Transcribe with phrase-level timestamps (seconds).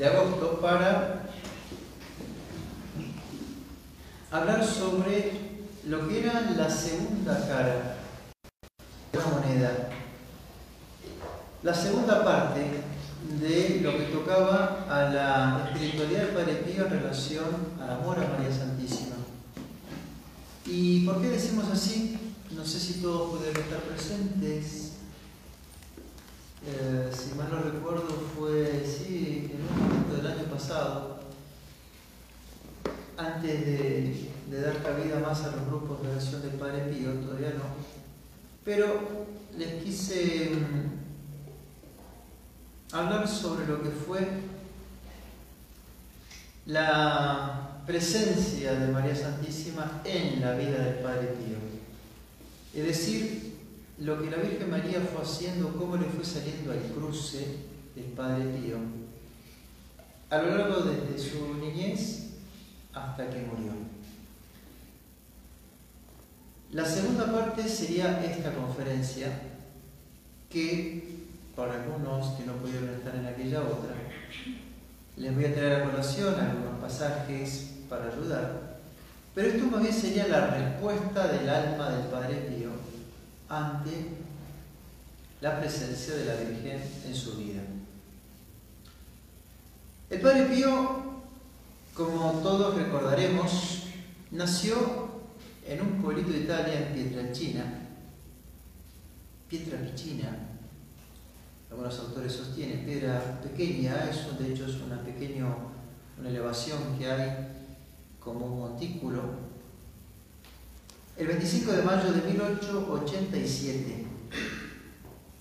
[0.00, 1.24] de agosto para
[4.30, 5.32] hablar sobre
[5.86, 7.96] lo que era la segunda cara
[9.12, 9.90] de la moneda.
[11.62, 12.60] La segunda parte
[13.42, 17.44] de lo que tocaba a la espiritualidad del Padre Pío en relación
[17.82, 19.16] al amor a María Santísima.
[20.64, 22.16] ¿Y por qué decimos así?
[22.56, 24.90] No sé si todos pudieron estar presentes.
[26.66, 30.50] Eh, si mal no recuerdo, fue, sí, en un momento del año
[33.16, 37.50] antes de, de dar cabida más a los grupos de oración del Padre Pío, todavía
[37.50, 37.64] no,
[38.64, 41.00] pero les quise mm,
[42.94, 44.26] hablar sobre lo que fue
[46.66, 51.56] la presencia de María Santísima en la vida del Padre Pío.
[52.74, 53.56] Es decir,
[53.98, 57.56] lo que la Virgen María fue haciendo, cómo le fue saliendo al cruce
[57.94, 58.78] del Padre Pío,
[60.30, 62.28] a lo largo desde su niñez
[62.94, 63.72] hasta que murió.
[66.72, 69.28] La segunda parte sería esta conferencia
[70.48, 71.18] que
[71.56, 73.94] para algunos que no pudieron estar en aquella otra,
[75.16, 78.78] les voy a traer a colación algunos pasajes para ayudar,
[79.34, 82.70] pero esto más bien sería la respuesta del alma del Padre Pío
[83.48, 83.90] ante
[85.40, 87.62] la presencia de la Virgen en su vida.
[90.10, 90.70] El Padre Pío,
[91.94, 93.84] como todos recordaremos,
[94.32, 94.76] nació
[95.64, 97.64] en un pueblito de Italia, en Pietrelcina,
[99.48, 100.36] Pietrelcina,
[101.70, 105.46] algunos autores sostienen, piedra pequeña, eso de hecho es una pequeña
[106.18, 107.48] una elevación que hay
[108.18, 109.22] como un montículo.
[111.16, 114.06] El 25 de mayo de 1887,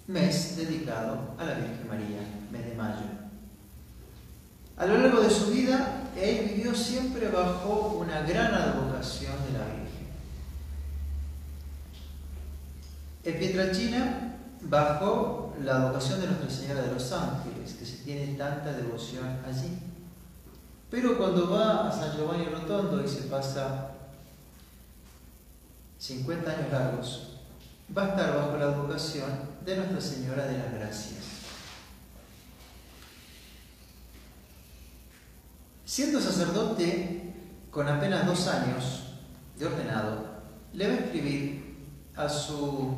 [0.08, 2.20] mes dedicado a la Virgen María,
[2.52, 3.19] mes de mayo.
[4.80, 9.66] A lo largo de su vida, él vivió siempre bajo una gran advocación de la
[9.66, 10.08] Virgen.
[13.26, 18.72] En Pietrachina, bajo la advocación de Nuestra Señora de los Ángeles, que se tiene tanta
[18.72, 19.80] devoción allí.
[20.90, 23.92] Pero cuando va a San Giovanni Rotondo y se pasa
[25.98, 27.38] 50 años largos,
[27.96, 29.30] va a estar bajo la advocación
[29.66, 31.39] de Nuestra Señora de las Gracias.
[35.90, 37.34] Siendo sacerdote
[37.72, 39.06] con apenas dos años
[39.58, 40.24] de ordenado,
[40.72, 41.78] le va a escribir
[42.16, 42.96] a su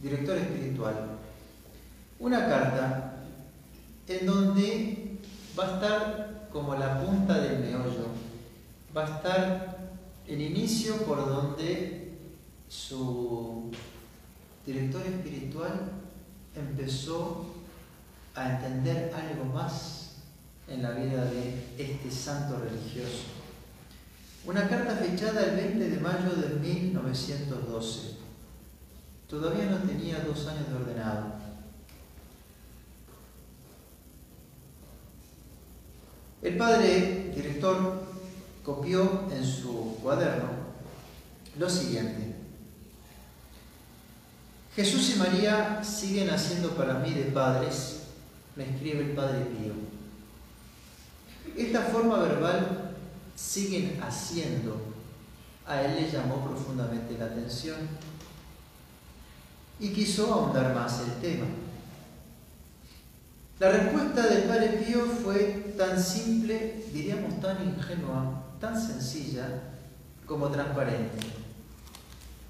[0.00, 1.08] director espiritual,
[2.20, 3.16] una carta
[4.06, 5.18] en donde
[5.58, 8.06] va a estar como la punta del meollo,
[8.96, 9.76] va a estar
[10.24, 12.16] el inicio por donde
[12.68, 13.72] su
[14.64, 15.90] director espiritual
[16.54, 17.44] empezó
[18.36, 20.03] a entender algo más
[20.68, 23.24] en la vida de este santo religioso.
[24.46, 28.24] Una carta fechada el 20 de mayo de 1912
[29.28, 31.24] Todavía no tenía dos años de ordenado.
[36.42, 38.04] El padre director
[38.62, 40.50] copió en su cuaderno
[41.58, 42.34] lo siguiente.
[44.76, 48.02] Jesús y María siguen haciendo para mí de padres,
[48.56, 49.72] me escribe el Padre Pío.
[51.56, 52.94] Esta forma verbal
[53.36, 54.76] siguen haciendo,
[55.66, 57.78] a él le llamó profundamente la atención
[59.78, 61.46] y quiso ahondar más el tema.
[63.60, 69.48] La respuesta del Padre Pío fue tan simple, diríamos tan ingenua, tan sencilla
[70.26, 71.18] como transparente.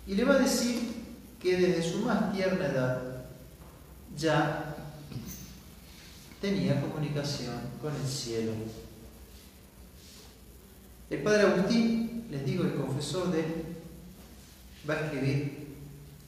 [0.06, 1.04] Y le va a decir
[1.40, 3.02] que desde su más tierna edad
[4.16, 4.76] ya
[6.40, 8.52] tenía comunicación con el cielo.
[11.14, 13.54] El Padre Agustín, les digo, el confesor de él,
[14.88, 15.76] va a escribir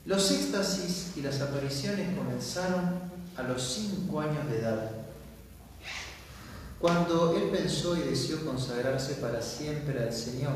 [0.05, 3.01] los éxtasis y las apariciones comenzaron
[3.35, 4.91] a los cinco años de edad,
[6.79, 10.55] cuando él pensó y deseó consagrarse para siempre al Señor,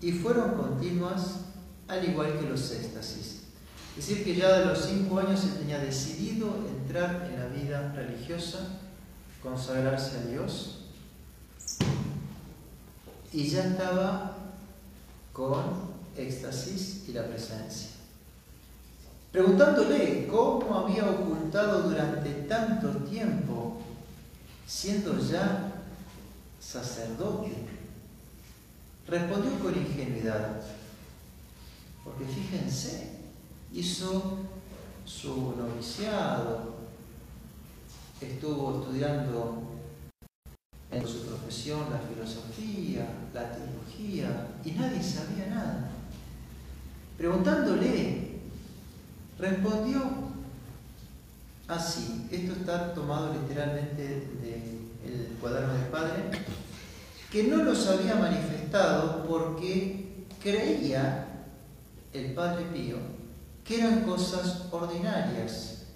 [0.00, 1.40] y fueron continuas
[1.88, 3.42] al igual que los éxtasis.
[3.98, 7.92] Es decir, que ya de los cinco años se tenía decidido entrar en la vida
[7.94, 8.60] religiosa,
[9.42, 10.75] consagrarse a Dios,
[13.32, 14.36] y ya estaba
[15.32, 15.62] con
[16.16, 17.96] éxtasis y la presencia
[19.36, 23.82] preguntándole cómo había ocultado durante tanto tiempo,
[24.66, 25.74] siendo ya
[26.58, 27.52] sacerdote.
[29.06, 30.62] Respondió con ingenuidad,
[32.02, 33.18] porque fíjense,
[33.74, 34.38] hizo
[35.04, 36.76] su noviciado,
[38.18, 39.64] estuvo estudiando
[40.90, 45.90] en su profesión la filosofía, la teología, y nadie sabía nada.
[47.18, 48.40] Preguntándole,
[49.38, 50.02] respondió
[51.68, 56.30] así, esto está tomado literalmente del cuaderno del Padre,
[57.30, 61.26] que no los había manifestado porque creía
[62.12, 63.16] el Padre Pío
[63.66, 65.86] que eran cosas ordinarias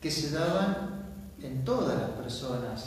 [0.00, 1.06] que se daban
[1.42, 2.84] en todas las personas.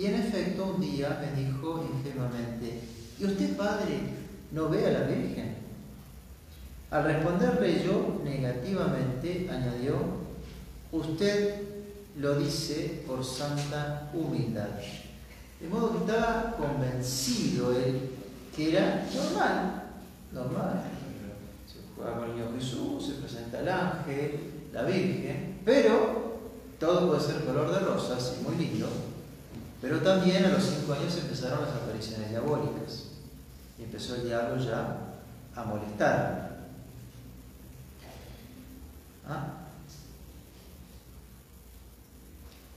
[0.00, 2.80] Y en efecto un día me dijo ingenuamente,
[3.18, 4.00] ¿y usted padre
[4.50, 5.56] no ve a la Virgen?
[6.90, 9.96] Al responderle yo negativamente, añadió,
[10.90, 11.54] usted
[12.16, 14.68] lo dice por santa humildad.
[15.60, 18.08] De modo que estaba convencido él
[18.56, 19.82] que era normal,
[20.32, 20.82] normal.
[21.66, 24.40] Se juega con el niño Jesús, se presenta el ángel,
[24.72, 26.38] la Virgen, pero
[26.78, 29.09] todo puede ser color de rosas y muy lindo.
[29.80, 33.04] Pero también a los cinco años empezaron las apariciones diabólicas
[33.78, 34.98] y empezó el diablo ya
[35.54, 36.58] a molestar.
[39.26, 39.46] ¿Ah?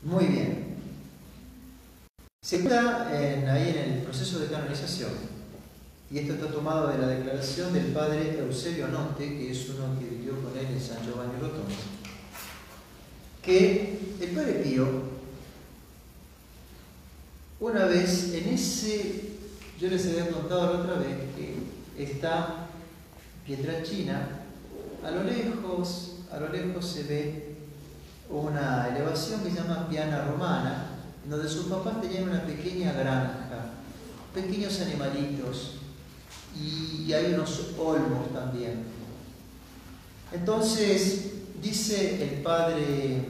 [0.04, 0.76] Muy bien.
[2.42, 5.12] Se encuentra ahí en el proceso de canonización,
[6.12, 10.06] y esto está tomado de la declaración del padre Eusebio Notte, que es uno que
[10.06, 11.74] vivió con él en San Giovanni Rotondo,
[13.42, 15.13] que el padre Pío,
[17.64, 19.22] una vez en ese,
[19.80, 22.68] yo les había contado la otra vez que está
[23.46, 24.42] Pietrachina,
[25.02, 27.56] a lo lejos, a lo lejos se ve
[28.30, 30.88] una elevación que se llama Piana Romana,
[31.30, 33.72] donde sus papás tenían una pequeña granja,
[34.34, 35.76] pequeños animalitos,
[36.60, 38.84] y hay unos olmos también.
[40.34, 41.32] Entonces,
[41.62, 43.26] dice el padre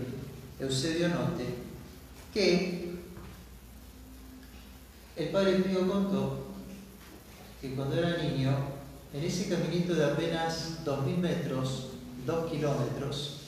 [0.60, 1.46] Eusebio Note
[2.34, 2.83] que
[5.24, 6.48] el padre Pío contó
[7.62, 8.52] que cuando era niño,
[9.14, 11.88] en ese caminito de apenas 2.000 metros,
[12.26, 13.40] 2 kilómetros,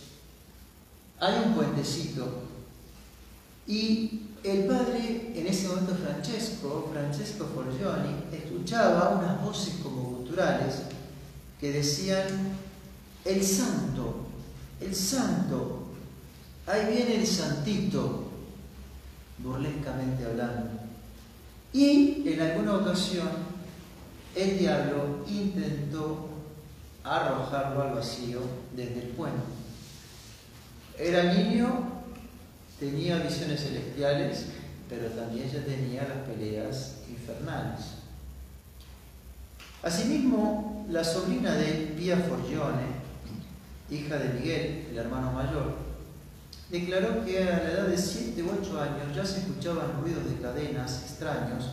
[1.19, 2.43] hay un puentecito
[3.67, 10.83] y el padre, en ese momento Francesco, Francesco Forgioni, escuchaba unas voces como guturales
[11.59, 12.27] que decían,
[13.23, 14.27] el santo,
[14.79, 15.87] el santo,
[16.67, 18.25] ahí viene el santito,
[19.39, 20.84] burlescamente hablando.
[21.75, 23.27] Y en alguna ocasión
[24.33, 26.29] el diablo intentó
[27.03, 28.39] arrojarlo al vacío
[28.73, 29.43] desde el puente.
[30.97, 31.67] Era niño
[32.79, 34.45] tenía visiones celestiales,
[34.87, 37.81] pero también ya tenía las peleas infernales.
[39.83, 42.87] Asimismo, la sobrina de Pia Forgione,
[43.91, 45.75] hija de Miguel, el hermano mayor,
[46.69, 50.41] declaró que a la edad de 7 u 8 años ya se escuchaban ruidos de
[50.41, 51.65] cadenas extraños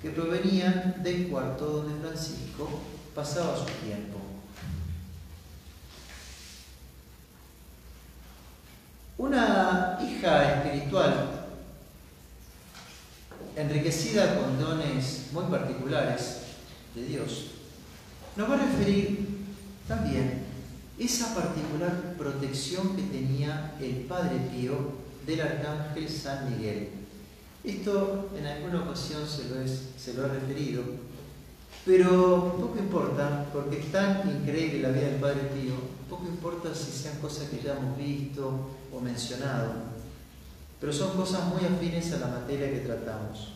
[0.00, 2.80] que provenían del cuarto donde Francisco
[3.14, 4.18] pasaba su tiempo.
[9.18, 11.40] Una hija espiritual
[13.56, 16.38] enriquecida con dones muy particulares
[16.94, 17.46] de Dios,
[18.36, 19.28] nos va a referir
[19.86, 20.39] también
[21.00, 24.74] esa particular protección que tenía el Padre Pío
[25.26, 26.90] del Arcángel San Miguel.
[27.64, 30.82] Esto en alguna ocasión se lo, lo he referido,
[31.86, 35.74] pero poco importa, porque es tan increíble la vida del Padre Pío,
[36.10, 39.72] poco importa si sean cosas que ya hemos visto o mencionado,
[40.78, 43.54] pero son cosas muy afines a la materia que tratamos.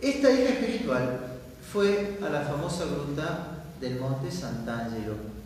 [0.00, 1.38] Esta hija espiritual
[1.72, 5.37] fue a la famosa gruta del monte Sant'Angelo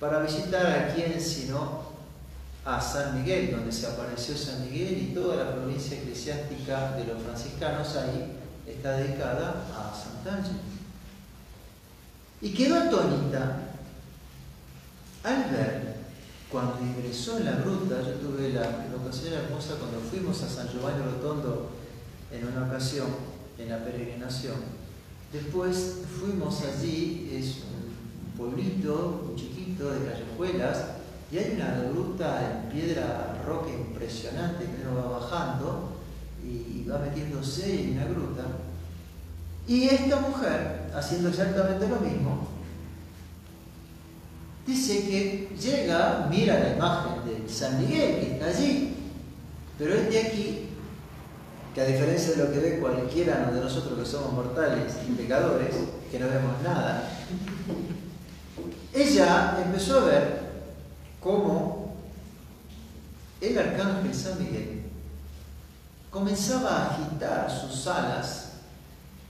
[0.00, 1.90] para visitar a quién sino
[2.64, 7.22] a San Miguel, donde se apareció San Miguel y toda la provincia eclesiástica de los
[7.22, 10.58] franciscanos ahí está dedicada a Sant'Angelo.
[12.40, 13.58] Y quedó atónita
[15.22, 15.90] al ver
[16.50, 21.02] cuando ingresó en la gruta, yo tuve la, ocasión hermosa cuando fuimos a San Giovanni
[21.02, 21.70] Rotondo
[22.32, 23.08] en una ocasión,
[23.58, 24.56] en la peregrinación.
[25.32, 30.84] Después fuimos allí, es un pueblito chiquito de callejuelas,
[31.32, 35.92] y hay una gruta en piedra roca impresionante que uno va bajando
[36.42, 38.42] y va metiéndose en una gruta.
[39.68, 42.48] Y esta mujer, haciendo exactamente lo mismo,
[44.66, 48.96] dice que llega, mira la imagen de San Miguel que está allí,
[49.78, 50.66] pero es de aquí,
[51.74, 55.74] que a diferencia de lo que ve cualquiera de nosotros que somos mortales y pecadores,
[56.10, 57.08] que no vemos nada,
[58.92, 60.40] ella empezó a ver
[61.20, 61.94] cómo
[63.40, 64.82] el arcángel San Miguel
[66.10, 68.52] comenzaba a agitar sus alas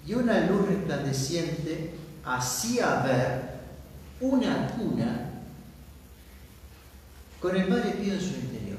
[0.07, 3.51] y una luz resplandeciente hacía ver
[4.21, 5.31] una cuna
[7.41, 8.79] con el Padre Pío en su interior.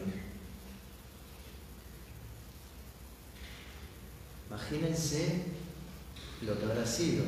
[4.50, 5.46] Imagínense
[6.42, 7.24] lo que habrá sido.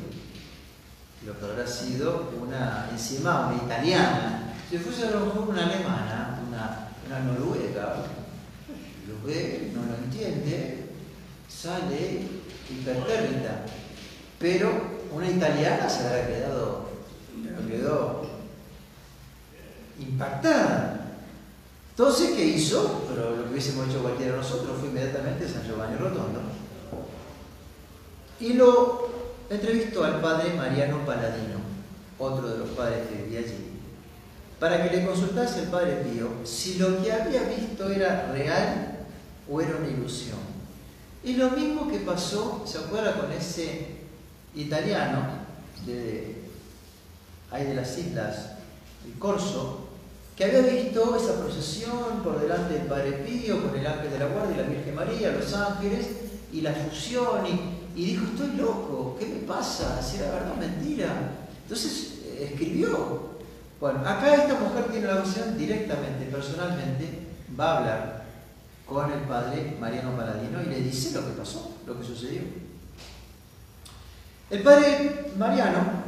[1.26, 4.54] Lo que habrá sido una, encima una italiana.
[4.68, 7.96] Si fuese a lo mejor una alemana, una, una noruega,
[9.08, 10.90] lo ve, no lo entiende,
[11.48, 12.20] sale
[12.70, 13.64] hipertérmita.
[14.38, 14.70] Pero
[15.12, 16.88] una italiana se habrá quedado,
[17.68, 18.26] quedó
[19.98, 21.00] impactada.
[21.90, 23.04] Entonces, ¿qué hizo?
[23.08, 26.40] Pero lo que hubiésemos hecho cualquiera de nosotros fue inmediatamente San Giovanni Rotondo.
[28.40, 29.08] Y lo
[29.50, 31.58] entrevistó al padre Mariano Paladino,
[32.18, 33.70] otro de los padres que vivía allí,
[34.58, 38.98] para que le consultase el padre Pío si lo que había visto era real
[39.50, 40.38] o era una ilusión.
[41.22, 43.96] Y lo mismo que pasó, ¿se acuerda con ese
[44.54, 45.22] italiano
[45.86, 46.42] de
[47.50, 48.50] ahí de las islas,
[49.06, 49.88] el Corso,
[50.36, 54.26] que había visto esa procesión por delante del Padre Pío, con el ángel de la
[54.26, 56.06] guardia y la Virgen María, los ángeles,
[56.52, 60.02] y la fusión, y, y dijo, estoy loco, ¿qué me pasa?
[60.02, 61.08] Si era verdad mentira.
[61.62, 63.34] Entonces eh, escribió.
[63.80, 67.26] Bueno, acá esta mujer tiene la opción directamente, personalmente,
[67.58, 68.24] va a hablar
[68.86, 72.42] con el padre Mariano Paladino y le dice lo que pasó, lo que sucedió.
[74.50, 76.04] El padre Mariano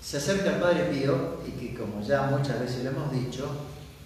[0.00, 3.48] se acerca al Padre Pío y que como ya muchas veces lo hemos dicho,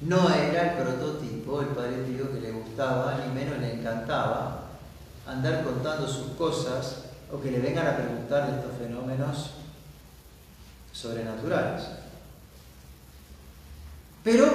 [0.00, 4.69] no era el prototipo, el Padre Pío que le gustaba, ni menos le encantaba
[5.30, 9.50] andar contando sus cosas o que le vengan a preguntar de estos fenómenos
[10.92, 11.84] sobrenaturales.
[14.25, 14.46] Pero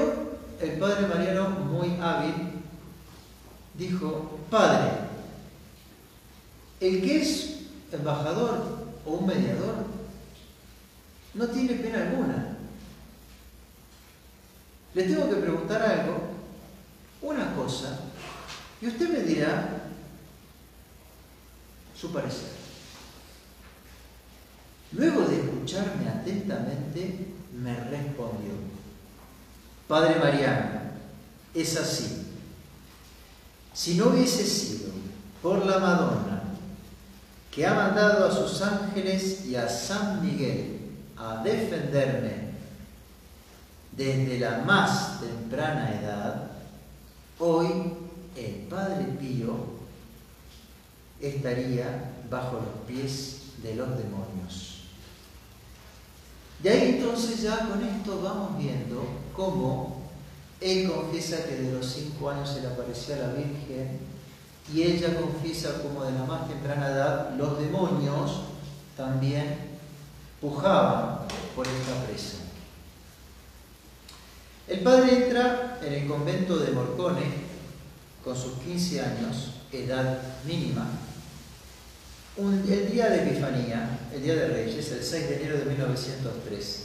[0.59, 2.61] el Padre Mariano, muy hábil,
[3.73, 4.91] dijo, Padre,
[6.81, 9.75] el que es embajador o un mediador
[11.33, 12.57] no tiene pena alguna.
[14.93, 16.17] Le tengo que preguntar algo,
[17.21, 17.99] una cosa,
[18.81, 19.84] y usted me dirá
[22.05, 22.49] su parecer.
[24.91, 28.53] Luego de escucharme atentamente, me respondió,
[29.87, 30.81] Padre Mariano,
[31.53, 32.27] es así.
[33.73, 34.91] Si no hubiese sido
[35.41, 36.43] por la Madonna,
[37.51, 42.45] que ha mandado a sus ángeles y a San Miguel a defenderme
[43.91, 46.51] desde la más temprana edad,
[47.39, 47.67] hoy
[48.35, 49.74] el Padre Pío
[51.19, 54.83] estaría bajo los pies de los demonios.
[56.61, 59.03] De ahí entonces ya con esto vamos viendo
[59.35, 60.01] cómo
[60.61, 63.99] él confiesa que de los cinco años se le apareció a la Virgen
[64.73, 68.41] y ella confiesa como de la más temprana edad los demonios
[68.97, 69.77] también
[70.41, 71.19] pujaban
[71.55, 72.37] por esta presa.
[74.67, 77.45] El padre entra en el convento de Morcone
[78.23, 80.87] con sus 15 años, edad mínima,
[82.37, 86.81] el día de Epifanía, el día de Reyes, el 6 de enero de 1903.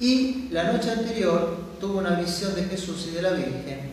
[0.00, 3.90] Y la noche anterior tuvo una visión de Jesús y de la Virgen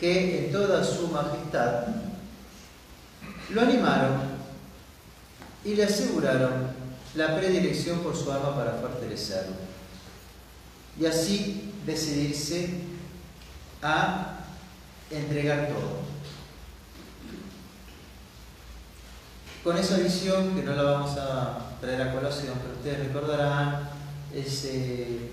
[0.00, 1.86] que en toda su majestad
[3.50, 4.34] lo animaron
[5.64, 6.72] y le aseguraron
[7.14, 9.54] la predilección por su alma para fortalecerlo.
[10.98, 12.70] Y así decidirse
[13.82, 14.40] a
[15.10, 16.13] entregar todo.
[19.64, 23.88] Con esa visión, que no la vamos a traer a colación, pero ustedes recordarán
[24.34, 25.30] ese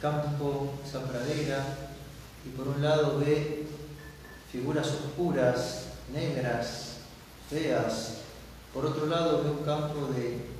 [0.00, 1.64] campo, esa pradera,
[2.44, 3.68] y por un lado ve
[4.50, 6.96] figuras oscuras, negras,
[7.48, 8.14] feas,
[8.72, 10.52] por otro lado ve un campo de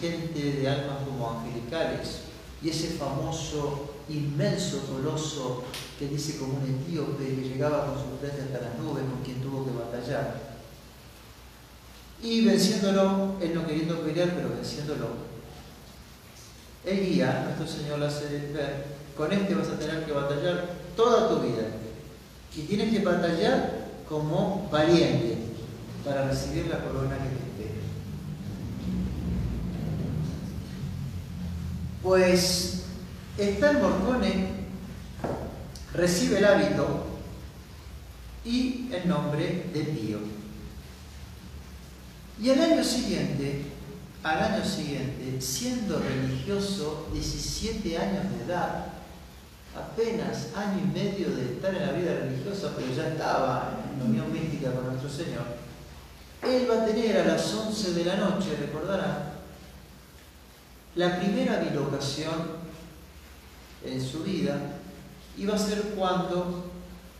[0.00, 2.22] gente de almas como angelicales,
[2.60, 5.62] y ese famoso inmenso coloso
[5.96, 9.40] que dice como un etíope que llegaba con su frente hasta las nubes, con quien
[9.40, 10.45] tuvo que batallar.
[12.22, 15.08] Y venciéndolo, él no queriendo pelear, pero venciéndolo,
[16.84, 18.84] el guía, nuestro Señor la hace ver,
[19.16, 21.64] con este vas a tener que batallar toda tu vida.
[22.54, 25.36] Y tienes que batallar como valiente
[26.04, 27.46] para recibir la corona que te
[32.02, 32.84] Pues
[33.36, 34.46] está en Morcone,
[35.92, 37.04] recibe el hábito
[38.44, 40.35] y el nombre de Pío.
[42.40, 43.76] Y el año siguiente
[44.26, 48.86] al año siguiente, siendo religioso, 17 años de edad,
[49.76, 54.32] apenas año y medio de estar en la vida religiosa, pero ya estaba en unión
[54.32, 55.44] mística con nuestro Señor,
[56.42, 59.36] él va a tener a las 11 de la noche, recordarán,
[60.96, 62.66] la primera bilocación
[63.84, 64.56] en su vida
[65.36, 66.72] y va a ser cuando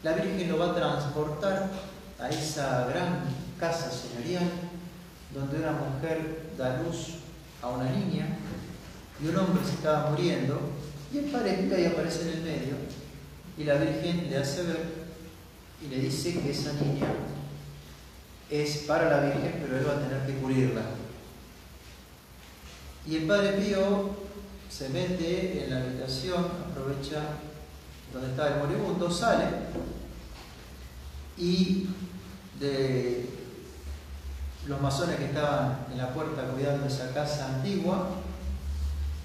[0.02, 1.70] la Virgen lo va a transportar
[2.18, 3.24] a esa gran
[3.60, 4.65] casa señorial
[5.36, 7.18] donde una mujer da luz
[7.60, 8.38] a una niña
[9.22, 10.58] y un hombre se estaba muriendo
[11.12, 12.74] y el padre y aparece en el medio
[13.58, 15.06] y la Virgen le hace ver
[15.84, 17.06] y le dice que esa niña
[18.50, 20.82] es para la Virgen, pero él va a tener que cubrirla.
[23.06, 24.16] Y el Padre Pío
[24.70, 27.22] se mete en la habitación, aprovecha
[28.12, 29.46] donde está el moribundo, sale
[31.36, 31.86] y
[32.58, 33.28] de
[34.68, 38.08] los masones que estaban en la puerta cuidando esa casa antigua,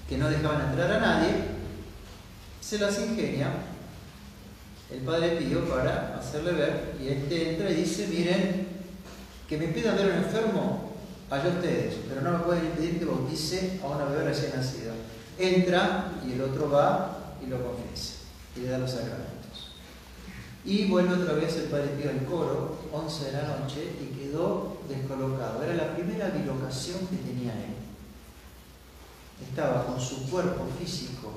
[0.08, 1.30] que no dejaban entrar a nadie,
[2.60, 3.50] se las ingenia
[4.90, 8.68] el Padre Pío para hacerle ver, y este entra y dice, miren,
[9.48, 10.92] que me impidan ver a un enfermo,
[11.30, 14.92] allá ustedes, pero no me pueden impedir que bautice a una bebé recién nacida.
[15.38, 18.16] Entra y el otro va y lo confiesa
[18.54, 19.41] y le da los sacramentos.
[20.64, 24.78] Y vuelve otra vez el Padre Pío al coro, 11 de la noche, y quedó
[24.88, 25.62] descolocado.
[25.62, 27.74] Era la primera bilocación que tenía él.
[29.48, 31.32] Estaba con su cuerpo físico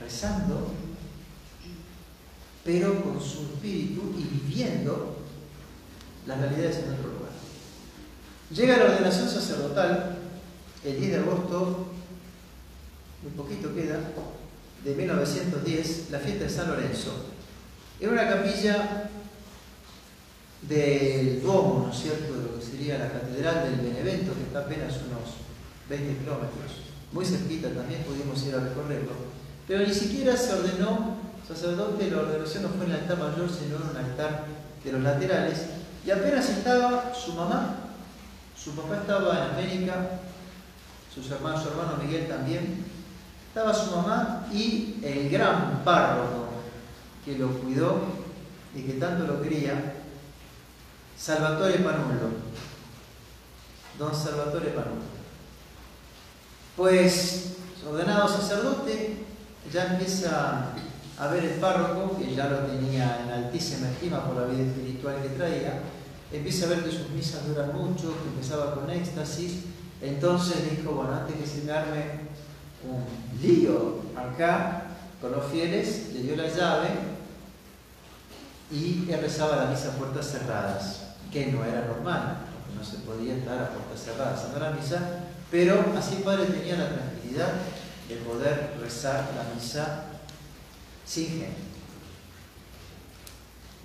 [0.00, 0.72] rezando,
[2.64, 5.16] pero con su espíritu y viviendo
[6.26, 7.30] las realidades en otro lugar.
[8.50, 10.18] Llega la ordenación sacerdotal
[10.84, 11.86] el 10 de agosto,
[13.22, 14.00] muy poquito queda,
[14.84, 17.33] de 1910, la fiesta de San Lorenzo.
[18.04, 19.08] Era una capilla
[20.60, 24.58] del Duomo, ¿no es cierto?, de lo que sería la Catedral del Benevento, que está
[24.58, 25.40] apenas unos
[25.88, 26.84] 20 kilómetros.
[27.12, 29.12] Muy cerquita también pudimos ir a recorrerlo.
[29.66, 31.16] Pero ni siquiera se ordenó
[31.48, 34.44] sacerdote, la ordenación no fue en el altar mayor, sino en un altar
[34.84, 35.62] de los laterales.
[36.04, 37.74] Y apenas estaba su mamá,
[38.54, 39.94] su papá estaba en América,
[41.14, 42.84] sus hermanos, su hermano Miguel también,
[43.48, 46.53] estaba su mamá y el gran párroco
[47.24, 48.00] que lo cuidó
[48.74, 49.94] y que tanto lo quería,
[51.16, 52.28] Salvatore Panulo.
[53.98, 55.14] Don Salvatore Panulo.
[56.76, 57.54] Pues,
[57.88, 59.18] ordenado sacerdote,
[59.72, 60.72] ya empieza
[61.18, 65.22] a ver el párroco, que ya lo tenía en altísima estima por la vida espiritual
[65.22, 65.80] que traía,
[66.32, 69.60] empieza a ver que sus misas duran mucho, que empezaba con éxtasis,
[70.02, 72.04] entonces dijo, bueno, antes que se me arme
[72.82, 74.82] un lío acá
[75.20, 77.13] con los fieles, le dio la llave
[78.74, 83.36] y rezaba la misa a puertas cerradas, que no era normal, porque no se podía
[83.36, 87.52] estar a puertas cerradas haciendo la misa, pero así el Padre tenía la tranquilidad
[88.08, 90.06] de poder rezar la misa
[91.06, 91.62] sin gente.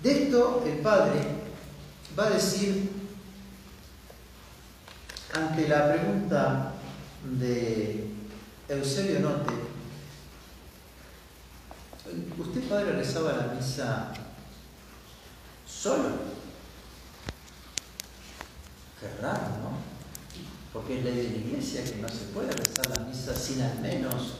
[0.02, 1.20] De esto el Padre
[2.18, 2.90] va a decir,
[5.32, 6.72] ante la pregunta
[7.38, 8.08] de
[8.68, 9.52] Eusebio Note,
[12.36, 14.12] ¿usted padre rezaba la misa
[15.80, 16.10] solo?
[19.00, 19.80] Qué raro, ¿no?
[20.74, 23.78] Porque es ley de la iglesia que no se puede rezar la misa sin al
[23.80, 24.34] menos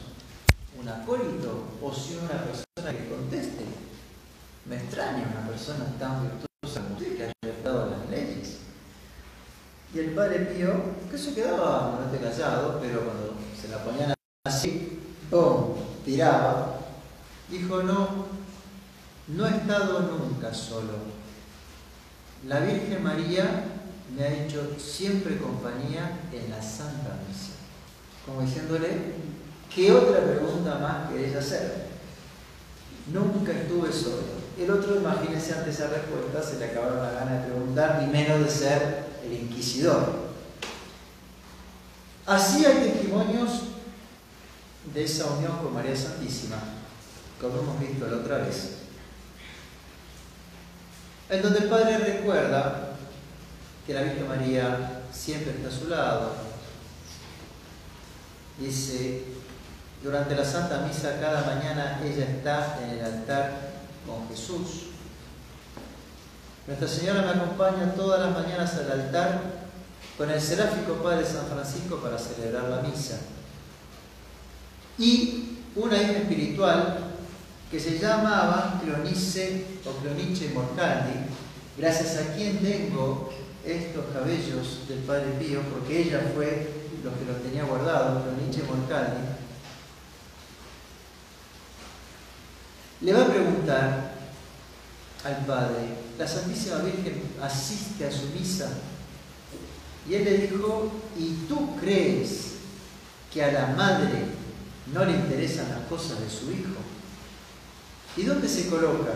[0.79, 3.65] un acólito o sin una persona que conteste.
[4.65, 8.59] Me extraña una persona tan virtuosa como usted que haya dado las leyes.
[9.93, 10.71] Y el padre Pío,
[11.09, 14.13] que se quedaba no callado, pero cuando se la ponían
[14.45, 14.99] así,
[15.29, 15.75] ¡pum!
[16.05, 16.79] tiraba,
[17.49, 18.27] dijo, no,
[19.27, 21.20] no he estado nunca solo.
[22.47, 23.65] La Virgen María
[24.15, 27.53] me ha hecho siempre compañía en la Santa Misa.
[28.25, 28.87] Como diciéndole,
[29.73, 31.87] ¿qué otra pregunta más querés hacer?
[33.13, 34.41] Nunca estuve solo.
[34.59, 38.39] El otro, imagínense, ante esa respuesta se le acabaron las ganas de preguntar, y menos
[38.41, 40.31] de ser el inquisidor.
[42.25, 43.63] Así hay testimonios
[44.93, 46.57] de esa unión con María Santísima,
[47.39, 48.80] como hemos visto la otra vez,
[51.31, 52.89] en donde el Padre recuerda
[53.87, 56.33] que la Virgen María siempre está a su lado.
[58.59, 59.23] Dice,
[60.03, 63.53] durante la Santa Misa cada mañana ella está en el altar
[64.05, 64.87] con Jesús.
[66.67, 69.41] Nuestra Señora me acompaña todas las mañanas al altar
[70.17, 73.17] con el seráfico Padre San Francisco para celebrar la misa
[74.97, 77.10] y una hija espiritual
[77.71, 81.19] que se llamaba Clonice o Clonice Morcaldi,
[81.77, 83.31] gracias a quien tengo
[83.65, 86.69] estos cabellos del Padre Pío, porque ella fue
[87.01, 89.21] los que los tenía guardados, los Nietzsche Morcaldi,
[92.99, 94.15] le va a preguntar
[95.23, 98.69] al Padre, la Santísima Virgen asiste a su misa.
[100.09, 102.55] Y él le dijo, ¿y tú crees
[103.31, 104.25] que a la madre
[104.93, 106.90] no le interesan las cosas de su hijo?
[108.17, 109.11] ¿Y dónde se coloca?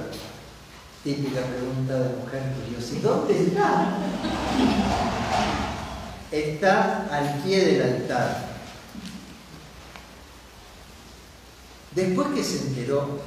[1.04, 2.96] Típica pregunta de mujer curiosa.
[2.96, 3.98] ¿Y dónde está?
[6.32, 8.56] Está al pie del altar.
[11.94, 13.20] Después que se enteró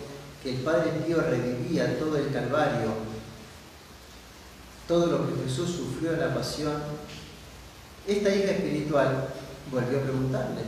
[0.42, 2.92] que el Padre Pío revivía todo el Calvario,
[4.86, 6.74] todo lo que Jesús sufrió en la pasión,
[8.06, 9.28] esta hija espiritual
[9.70, 10.62] volvió a preguntarle,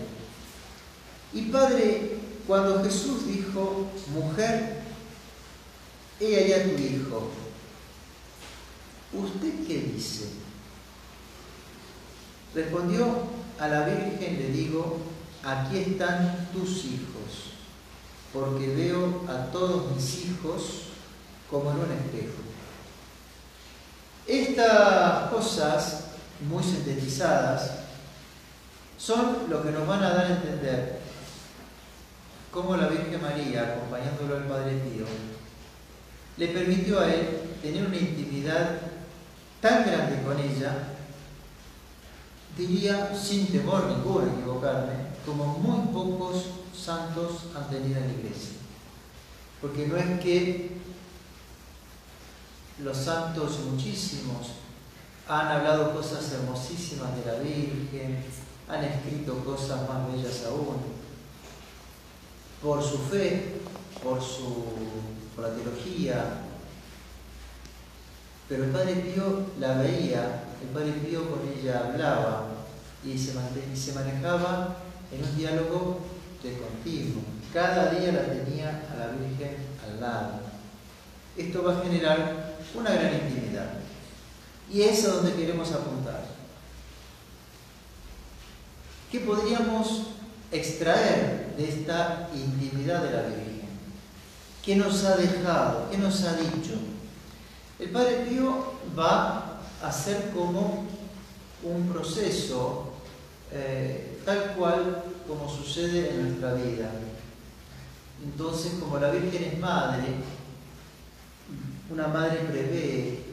[1.32, 4.79] y Padre, cuando Jesús dijo, mujer,
[6.20, 7.30] he allá tu hijo,
[9.12, 10.28] ¿usted qué dice?
[12.54, 13.06] Respondió,
[13.58, 14.98] a la Virgen le digo,
[15.42, 17.50] aquí están tus hijos
[18.32, 20.82] porque veo a todos mis hijos
[21.50, 22.40] como en un espejo.
[24.26, 26.04] Estas cosas,
[26.48, 27.72] muy sintetizadas,
[28.96, 31.00] son lo que nos van a dar a entender
[32.52, 35.06] cómo la Virgen María, acompañándolo al Padre Pío,
[36.40, 37.28] le permitió a él
[37.60, 38.78] tener una intimidad
[39.60, 40.94] tan grande con ella,
[42.56, 44.94] diría sin temor ninguno a equivocarme,
[45.26, 48.54] como muy pocos santos han tenido en la iglesia.
[49.60, 50.70] Porque no es que
[52.78, 54.52] los santos muchísimos
[55.28, 58.24] han hablado cosas hermosísimas de la Virgen,
[58.66, 60.78] han escrito cosas más bellas aún,
[62.62, 63.60] por su fe,
[64.02, 64.64] por, su,
[65.40, 66.42] la teología.
[68.48, 72.48] Pero el Padre Pío la veía, el Padre Pío con ella hablaba
[73.04, 73.32] y se,
[73.72, 74.76] y se manejaba
[75.12, 76.00] en un diálogo
[76.42, 77.22] de continuo.
[77.52, 80.40] Cada día la tenía a la Virgen al lado.
[81.36, 83.70] Esto va a generar una gran intimidad.
[84.72, 86.24] Y es a donde queremos apuntar.
[89.10, 90.06] ¿Qué podríamos
[90.52, 93.49] extraer de esta intimidad de la Virgen?
[94.64, 95.88] ¿Qué nos ha dejado?
[95.90, 96.74] ¿Qué nos ha dicho?
[97.78, 100.86] El Padre Pío va a ser como
[101.62, 102.92] un proceso
[103.52, 106.90] eh, tal cual como sucede en nuestra vida.
[108.22, 110.04] Entonces, como la Virgen es madre,
[111.90, 113.24] una madre prevé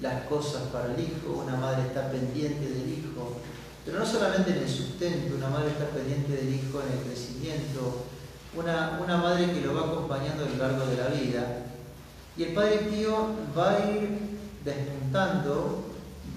[0.00, 3.36] las cosas para el hijo, una madre está pendiente del hijo,
[3.84, 8.06] pero no solamente en el sustento, una madre está pendiente del hijo en el crecimiento,
[8.54, 11.66] una, una madre que lo va acompañando a lo largo de la vida.
[12.36, 14.18] Y el Padre Pío va a ir
[14.64, 15.84] despuntando,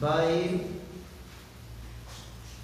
[0.04, 0.76] va a ir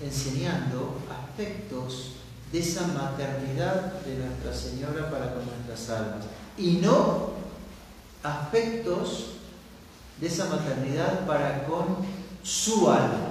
[0.01, 2.13] enseñando aspectos
[2.51, 6.25] de esa maternidad de Nuestra Señora para con nuestras almas.
[6.57, 7.31] Y no
[8.23, 9.27] aspectos
[10.19, 11.97] de esa maternidad para con
[12.43, 13.30] su alma.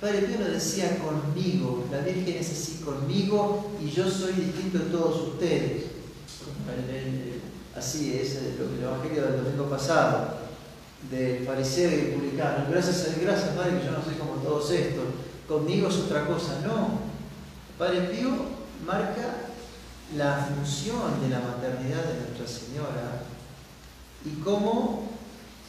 [0.00, 5.28] Padre Pío decía conmigo, la Virgen es así conmigo y yo soy distinto de todos
[5.34, 5.84] ustedes.
[7.76, 10.38] Así es el Evangelio del domingo pasado,
[11.10, 12.64] del fariseo y publicano.
[12.70, 15.04] Gracias, gracias Padre que yo no soy como todos estos.
[15.46, 16.60] Conmigo es otra cosa.
[16.64, 17.00] No,
[17.78, 18.30] Padre Pío
[18.86, 19.50] marca
[20.16, 23.22] la función de la maternidad de Nuestra Señora
[24.24, 25.10] y cómo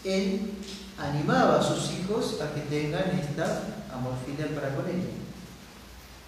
[0.05, 0.53] él
[0.97, 5.09] animaba a sus hijos a que tengan esta amor filial para con ella.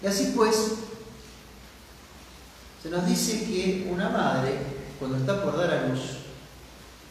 [0.00, 0.56] Y así pues,
[2.82, 4.58] se nos dice que una madre,
[4.98, 6.00] cuando está por dar a luz,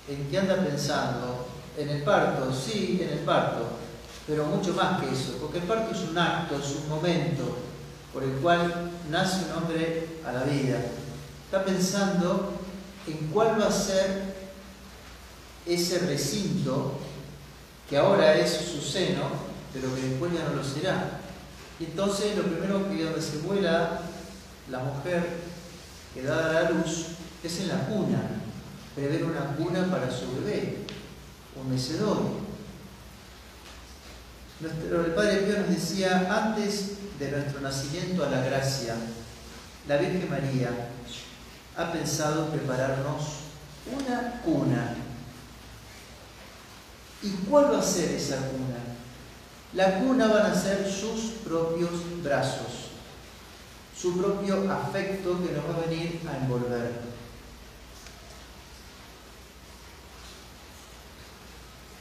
[0.07, 1.47] ¿en qué anda pensando?
[1.77, 3.67] En el parto, sí, en el parto,
[4.27, 7.57] pero mucho más que eso, porque el parto es un acto, es un momento,
[8.13, 10.79] por el cual nace un hombre a la vida.
[11.45, 12.53] Está pensando
[13.07, 14.33] en cuál va a ser
[15.65, 16.99] ese recinto
[17.89, 21.19] que ahora es su seno, pero que después ya no lo será.
[21.79, 24.01] Y entonces lo primero que donde se vuela
[24.69, 25.27] la mujer
[26.13, 27.07] que da a la luz
[27.43, 28.21] es en la cuna,
[28.95, 30.85] prever una cuna para su bebé,
[31.61, 32.43] un mecedor.
[34.59, 38.95] Nuestro, el Padre Pío nos decía, antes de nuestro nacimiento a la gracia,
[39.87, 40.69] la Virgen María
[41.75, 43.23] ha pensado prepararnos
[43.91, 44.95] una cuna.
[47.21, 48.82] ¿Y cuál va a ser esa cuna?
[49.75, 51.91] La cuna van a ser sus propios
[52.23, 52.91] brazos,
[53.97, 56.91] su propio afecto que nos va a venir a envolver.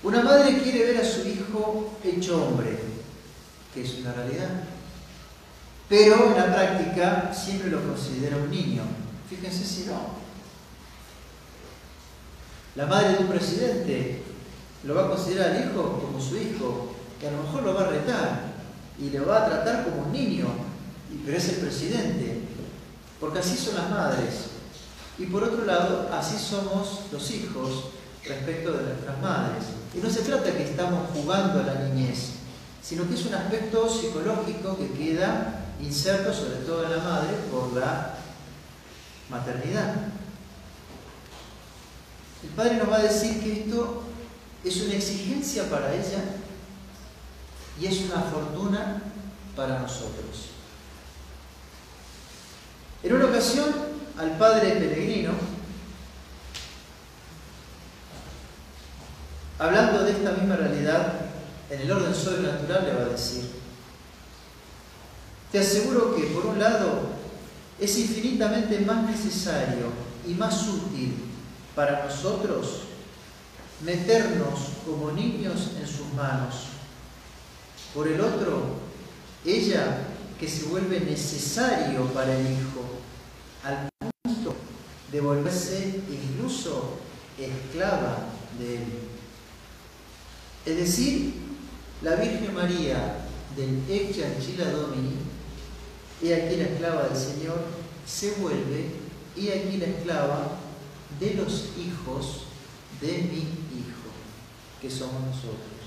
[0.02, 2.78] Una madre quiere ver a su hijo hecho hombre,
[3.72, 4.50] que es una realidad.
[5.88, 8.82] pero en la práctica siempre lo considera un niño.
[9.28, 10.22] Fíjense si no.
[12.76, 14.22] La madre de un presidente
[14.84, 17.82] lo va a considerar al hijo como su hijo, que a lo mejor lo va
[17.82, 18.40] a retar
[18.98, 20.48] y le va a tratar como un niño,
[21.24, 22.40] pero es el presidente,
[23.20, 24.46] porque así son las madres.
[25.18, 27.90] Y por otro lado, así somos los hijos
[28.26, 29.62] respecto de nuestras madres.
[29.94, 32.30] Y no se trata que estamos jugando a la niñez,
[32.82, 37.72] sino que es un aspecto psicológico que queda inserto sobre todo en la madre por
[37.74, 38.14] la
[39.30, 39.94] maternidad.
[42.42, 44.02] El padre nos va a decir que esto
[44.64, 46.41] es una exigencia para ella
[47.80, 49.02] y es una fortuna
[49.56, 50.50] para nosotros.
[53.02, 53.66] En una ocasión,
[54.18, 55.32] al padre peregrino,
[59.58, 61.14] hablando de esta misma realidad,
[61.70, 63.50] en el orden sobrenatural le va a decir,
[65.50, 67.10] te aseguro que por un lado
[67.80, 69.86] es infinitamente más necesario
[70.26, 71.16] y más útil
[71.74, 72.82] para nosotros
[73.84, 76.71] meternos como niños en sus manos.
[77.94, 78.76] Por el otro,
[79.44, 80.08] ella
[80.40, 82.84] que se vuelve necesario para el Hijo,
[83.64, 83.88] al
[84.22, 84.54] punto
[85.10, 86.98] de volverse incluso
[87.38, 88.28] esclava
[88.58, 88.84] de él.
[90.64, 91.34] Es decir,
[92.02, 93.18] la Virgen María
[93.56, 95.16] del Chila Domini,
[96.22, 97.62] y aquí la esclava del Señor,
[98.06, 98.90] se vuelve,
[99.36, 100.58] y aquí la esclava
[101.20, 102.44] de los hijos
[103.00, 103.38] de mi
[103.78, 104.08] Hijo,
[104.80, 105.81] que somos nosotros.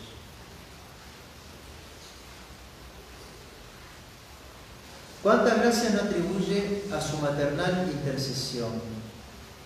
[5.25, 8.73] ¿Cuántas gracias no atribuye a su maternal intercesión?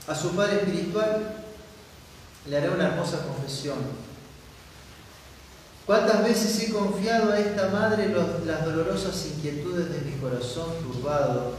[0.07, 1.43] A su Padre Espiritual
[2.49, 3.75] le haré una hermosa confesión.
[5.85, 11.55] ¿Cuántas veces he confiado a esta Madre las dolorosas inquietudes de mi corazón turbado?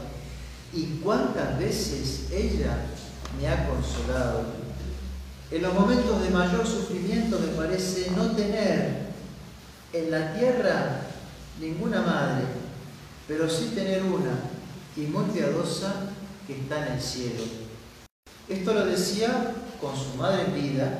[0.73, 2.77] ¿Y cuántas veces ella
[3.39, 4.45] me ha consolado.
[5.51, 9.11] En los momentos de mayor sufrimiento me parece no tener
[9.93, 11.01] en la tierra
[11.59, 12.60] ninguna madre,
[13.27, 14.39] pero sí tener una,
[14.95, 16.11] y muy piadosa,
[16.47, 17.43] que está en el cielo.
[18.49, 20.99] Esto lo decía con su madre en vida,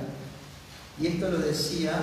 [0.99, 1.93] y esto lo decía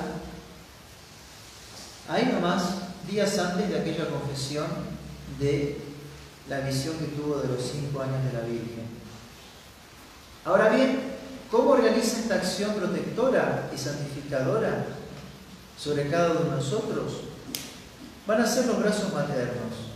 [2.08, 2.64] ahí nomás,
[3.08, 4.66] días antes de aquella confesión
[5.38, 5.78] de
[6.48, 8.88] la visión que tuvo de los cinco años de la Virgen.
[10.44, 11.00] Ahora bien,
[11.50, 14.86] ¿cómo realiza esta acción protectora y santificadora
[15.78, 17.20] sobre cada uno de nosotros?
[18.26, 19.87] Van a ser los brazos maternos.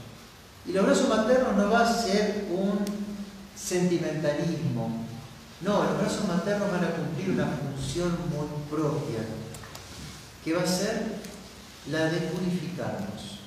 [0.66, 2.84] Y los brazos maternos no va a ser un
[3.56, 5.06] sentimentalismo.
[5.60, 9.20] No, los brazos maternos van a cumplir una función muy propia,
[10.44, 11.18] que va a ser
[11.90, 13.38] la de purificarnos.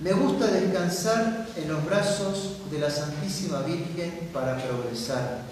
[0.00, 5.42] Me gusta descansar en los brazos de la Santísima Virgen para progresar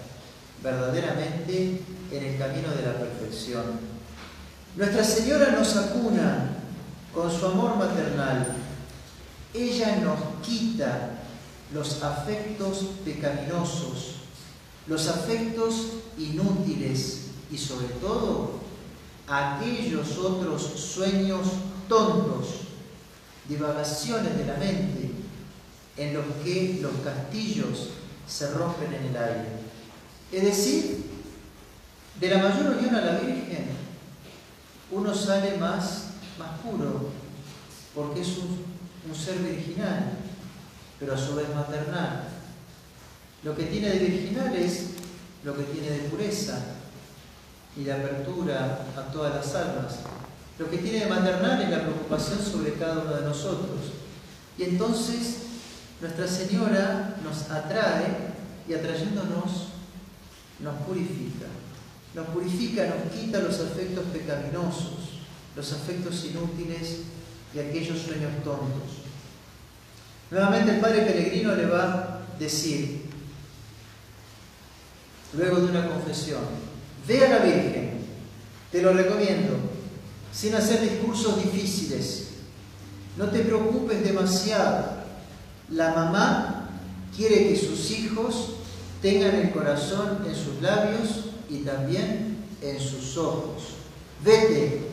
[0.63, 3.63] verdaderamente en el camino de la perfección.
[4.75, 6.51] Nuestra Señora nos acuna
[7.13, 8.47] con su amor maternal.
[9.53, 11.11] Ella nos quita
[11.73, 14.15] los afectos pecaminosos,
[14.87, 15.75] los afectos
[16.17, 18.59] inútiles y sobre todo
[19.27, 21.47] aquellos otros sueños
[21.89, 22.47] tontos
[23.47, 25.11] divagaciones de la mente
[25.97, 27.89] en los que los castillos
[28.27, 29.49] se rompen en el aire.
[30.31, 31.05] Es decir,
[32.19, 33.67] de la mayor unión a la Virgen,
[34.91, 36.07] uno sale más,
[36.37, 37.09] más puro,
[37.95, 38.65] porque es un,
[39.15, 40.17] ser virginal,
[40.99, 42.27] pero a su vez maternal.
[43.43, 44.87] Lo que tiene de virginal es
[45.43, 46.59] lo que tiene de pureza
[47.75, 49.99] y de apertura a todas las almas.
[50.59, 53.79] Lo que tiene de maternal es la preocupación sobre cada uno de nosotros.
[54.57, 55.47] Y entonces
[55.99, 58.33] Nuestra Señora nos atrae
[58.69, 59.69] y atrayéndonos
[60.59, 61.47] nos purifica.
[62.13, 65.21] Nos purifica, nos quita los afectos pecaminosos,
[65.55, 67.01] los afectos inútiles
[67.57, 69.01] y aquellos sueños tontos.
[70.29, 73.05] Nuevamente el Padre Peregrino le va a decir,
[75.33, 76.41] luego de una confesión,
[77.07, 78.01] ve a la Virgen,
[78.71, 79.55] te lo recomiendo,
[80.31, 82.27] sin hacer discursos difíciles.
[83.17, 84.97] No te preocupes demasiado.
[85.71, 86.69] La mamá
[87.15, 88.57] quiere que sus hijos
[89.01, 93.63] tengan el corazón en sus labios y también en sus ojos.
[94.23, 94.86] Vete,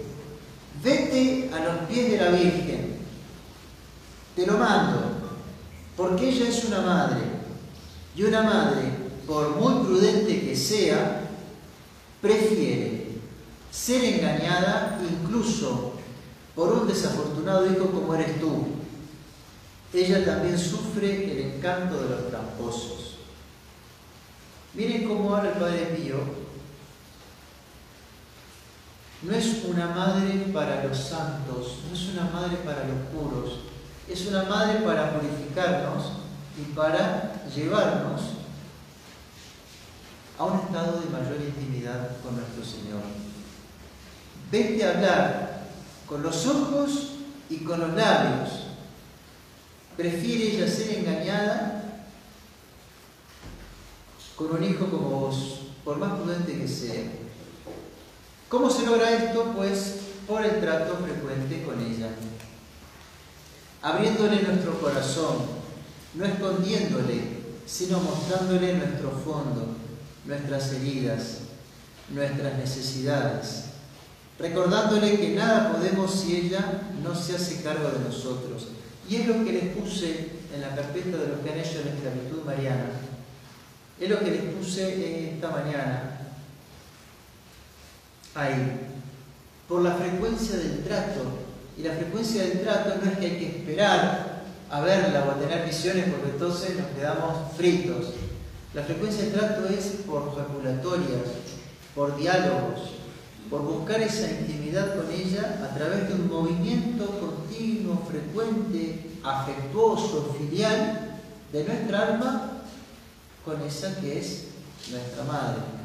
[0.84, 2.98] vete a los pies de la Virgen.
[4.36, 5.00] Te lo mando,
[5.96, 7.22] porque ella es una madre.
[8.14, 8.82] Y una madre,
[9.26, 11.22] por muy prudente que sea,
[12.20, 13.08] prefiere
[13.72, 15.94] ser engañada incluso
[16.54, 18.66] por un desafortunado hijo como eres tú.
[19.92, 23.18] ella también sufre el encanto de los tramposos.
[24.74, 26.16] Miren cómo habla el Padre Pío.
[29.24, 33.60] No es una madre para los santos, no es una madre para los puros,
[34.06, 36.04] es una madre para purificarnos
[36.58, 38.20] y para llevarnos
[40.38, 43.00] a un estado de mayor intimidad con nuestro Señor.
[44.52, 45.68] Vete a hablar
[46.06, 47.12] con los ojos
[47.48, 48.50] y con los labios.
[49.96, 51.82] Prefiere ella ser engañada
[54.36, 57.23] con un hijo como vos, por más prudente que sea.
[58.48, 59.52] ¿Cómo se logra esto?
[59.56, 62.08] Pues por el trato frecuente con ella.
[63.82, 65.36] Abriéndole nuestro corazón,
[66.14, 67.20] no escondiéndole,
[67.66, 69.76] sino mostrándole nuestro fondo,
[70.24, 71.38] nuestras heridas,
[72.10, 73.64] nuestras necesidades,
[74.38, 78.68] recordándole que nada podemos si ella no se hace cargo de nosotros.
[79.08, 81.92] Y es lo que les puse en la carpeta de los que han hecho la
[81.92, 82.86] esclavitud mariana.
[84.00, 86.13] Es lo que les puse esta mañana.
[88.34, 88.80] Ahí.
[89.68, 91.22] Por la frecuencia del trato.
[91.76, 95.38] Y la frecuencia del trato no es que hay que esperar a verla o a
[95.38, 98.14] tener visiones porque entonces nos quedamos fritos.
[98.74, 101.28] La frecuencia del trato es por jaculatorias,
[101.94, 102.90] por diálogos,
[103.50, 111.20] por buscar esa intimidad con ella a través de un movimiento continuo, frecuente, afectuoso, filial
[111.52, 112.50] de nuestra alma
[113.44, 114.46] con esa que es
[114.90, 115.83] nuestra madre.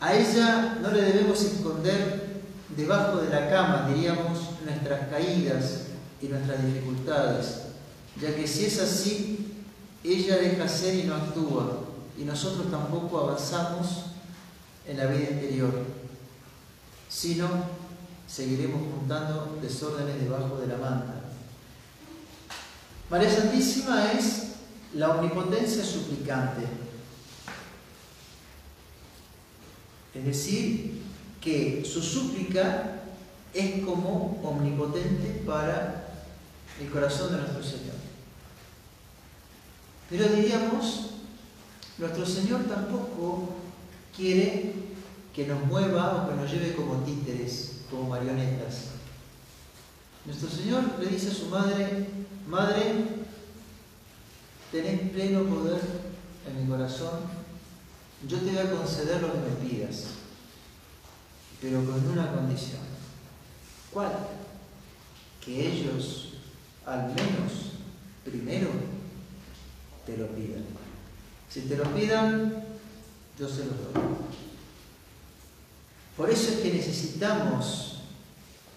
[0.00, 2.42] A ella no le debemos esconder
[2.76, 5.86] debajo de la cama, diríamos, nuestras caídas
[6.20, 7.62] y nuestras dificultades,
[8.20, 9.64] ya que si es así,
[10.04, 11.80] ella deja ser y no actúa,
[12.16, 14.06] y nosotros tampoco avanzamos
[14.86, 15.98] en la vida interior
[17.08, 17.48] sino
[18.26, 21.14] seguiremos juntando desórdenes debajo de la manta.
[23.10, 24.48] María Santísima es
[24.94, 26.66] la omnipotencia suplicante,
[30.18, 31.02] es decir,
[31.40, 33.02] que su súplica
[33.54, 36.08] es como omnipotente para
[36.80, 37.94] el corazón de nuestro Señor.
[40.10, 41.10] Pero diríamos,
[41.98, 43.54] nuestro Señor tampoco
[44.16, 44.72] quiere
[45.34, 48.88] que nos mueva o que nos lleve como títeres, como marionetas.
[50.26, 52.06] Nuestro Señor le dice a su madre,
[52.48, 53.04] Madre,
[54.72, 55.80] tenés pleno poder
[56.48, 57.20] en mi corazón,
[58.26, 60.04] yo te voy a conceder lo que me pidas,
[61.60, 62.80] pero con una condición.
[63.92, 64.12] ¿Cuál?
[65.44, 66.34] Que ellos,
[66.84, 67.74] al menos,
[68.24, 68.68] primero,
[70.04, 70.64] te lo pidan.
[71.48, 72.64] Si te lo pidan,
[73.38, 74.02] yo se los doy.
[76.16, 78.00] Por eso es que necesitamos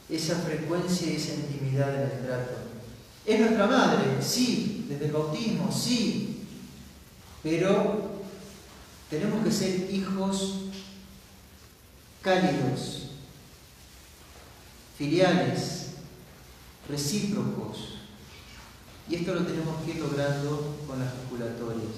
[0.07, 2.51] esa frecuencia y esa intimidad en el trato.
[3.25, 6.43] Es nuestra madre, sí, desde el bautismo, sí,
[7.41, 8.10] pero
[9.11, 10.53] tenemos que ser hijos
[12.21, 13.07] cálidos,
[14.97, 15.87] filiales,
[16.87, 17.97] recíprocos.
[19.09, 21.91] Y esto lo tenemos que ir logrando con las calculatorias.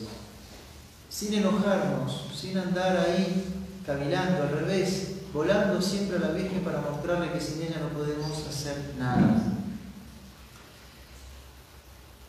[1.08, 3.46] Sin enojarnos, sin andar ahí
[3.86, 8.48] cavilando al revés, volando siempre a la Virgen para mostrarle que sin ella no podemos
[8.48, 9.54] hacer nada.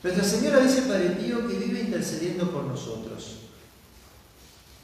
[0.02, 3.43] Nuestra Señora dice Padre Pío que vive intercediendo por nosotros.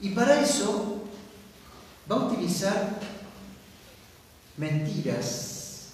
[0.00, 1.02] Y para eso
[2.10, 2.98] va a utilizar
[4.56, 5.92] mentiras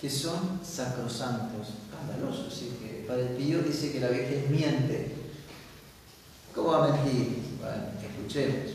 [0.00, 1.68] que son sacrosantos.
[1.84, 5.16] Escandaloso, sí que Padre Pío dice que la Virgen miente.
[6.54, 7.42] ¿Cómo va a mentir?
[7.60, 8.72] Bueno, escuchemos.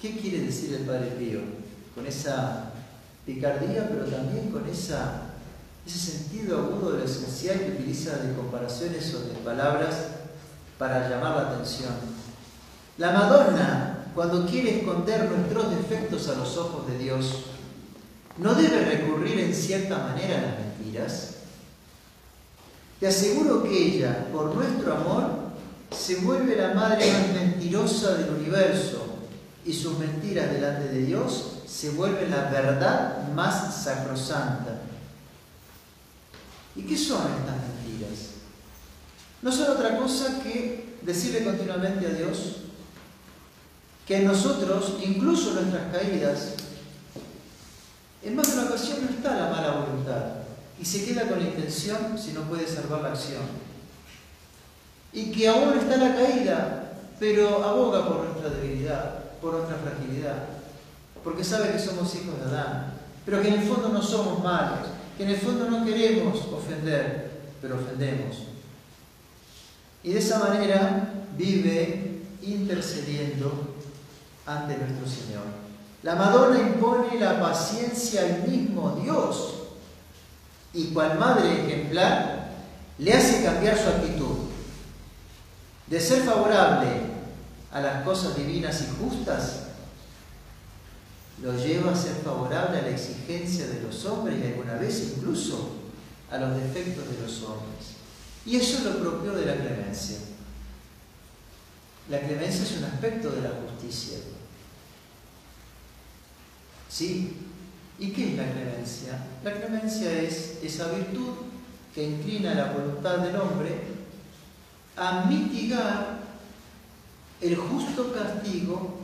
[0.00, 1.64] ¿Qué quiere decir el Padre Pío?
[1.94, 2.70] con esa
[3.24, 4.98] picardía, pero también con ese
[5.86, 9.94] sentido agudo de lo esencial que utiliza de comparaciones o de palabras
[10.78, 12.13] para llamar la atención.
[12.96, 17.46] La Madonna, cuando quiere esconder nuestros defectos a los ojos de Dios,
[18.38, 21.30] no debe recurrir en cierta manera a las mentiras.
[23.00, 25.44] Te aseguro que ella, por nuestro amor,
[25.90, 29.06] se vuelve la madre más mentirosa del universo
[29.64, 34.82] y sus mentiras delante de Dios se vuelve la verdad más sacrosanta.
[36.76, 38.30] ¿Y qué son estas mentiras?
[39.42, 42.63] No son otra cosa que decirle continuamente a Dios
[44.06, 46.54] que nosotros, incluso nuestras caídas,
[48.22, 50.24] en más de una ocasión no está la mala voluntad
[50.80, 53.42] y se queda con la intención si no puede salvar la acción.
[55.12, 60.54] Y que aún está la caída, pero aboga por nuestra debilidad, por nuestra fragilidad
[61.24, 62.92] porque sabe que somos hijos de Adán,
[63.24, 67.30] pero que en el fondo no somos malos, que en el fondo no queremos ofender,
[67.62, 68.36] pero ofendemos.
[70.02, 73.73] Y de esa manera vive intercediendo
[74.46, 75.44] ante nuestro Señor.
[76.02, 79.54] La Madonna impone la paciencia al mismo Dios
[80.72, 82.50] y cual madre ejemplar
[82.98, 84.36] le hace cambiar su actitud
[85.86, 86.88] de ser favorable
[87.72, 89.60] a las cosas divinas y justas,
[91.42, 95.72] lo lleva a ser favorable a la exigencia de los hombres y alguna vez incluso
[96.30, 97.94] a los defectos de los hombres.
[98.46, 100.18] Y eso es lo propio de la clemencia.
[102.08, 104.18] La clemencia es un aspecto de la justicia.
[106.94, 107.36] ¿Sí?
[107.98, 109.26] ¿Y qué es la clemencia?
[109.42, 111.30] La clemencia es esa virtud
[111.92, 113.80] que inclina la voluntad del hombre
[114.96, 116.20] a mitigar
[117.40, 119.00] el justo castigo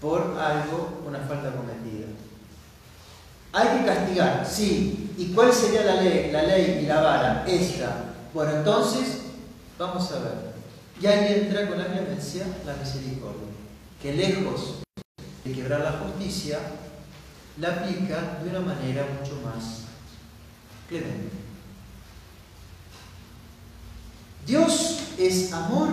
[0.00, 2.06] por algo, una falta cometida.
[3.52, 5.12] Hay que castigar, sí.
[5.18, 6.30] ¿Y cuál sería la ley?
[6.32, 8.14] La ley y la vara, esta.
[8.32, 9.20] Bueno, entonces,
[9.78, 10.32] vamos a ver.
[10.98, 13.52] Y ahí entra con la clemencia la misericordia,
[14.00, 14.85] que lejos
[15.46, 16.58] de quebrar la justicia,
[17.58, 19.82] la aplica de una manera mucho más
[20.88, 21.30] clemente.
[24.46, 25.90] Dios es amor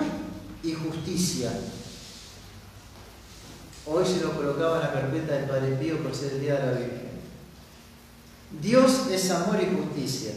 [0.64, 1.52] y justicia.
[3.86, 6.66] Hoy se lo colocaba en la carpeta del Padre Pío por ser el Día de
[6.66, 7.14] la Virgen.
[8.62, 10.34] Dios es amor y justicia.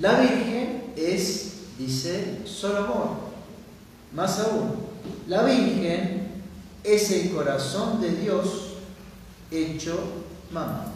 [0.00, 3.08] La Virgen es, dice, solo amor.
[4.12, 4.74] Más aún,
[5.26, 6.17] la Virgen
[6.94, 8.74] es el corazón de Dios
[9.50, 9.98] hecho
[10.50, 10.86] mamá.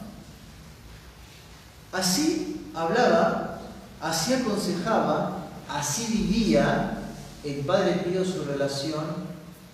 [1.92, 3.60] Así hablaba,
[4.00, 6.98] así aconsejaba, así vivía
[7.44, 9.04] el Padre Pío su relación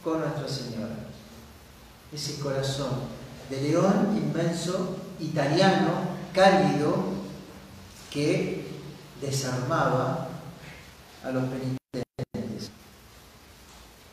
[0.02, 0.94] con Nuestra Señora.
[2.12, 2.90] Ese corazón
[3.50, 5.90] de león inmenso, italiano,
[6.34, 7.18] cálido,
[8.10, 8.66] que
[9.20, 10.28] desarmaba
[11.24, 12.27] a los penitentes.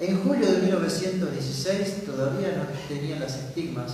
[0.08, 3.92] En julio de 1916 todavía no tenían las estigmas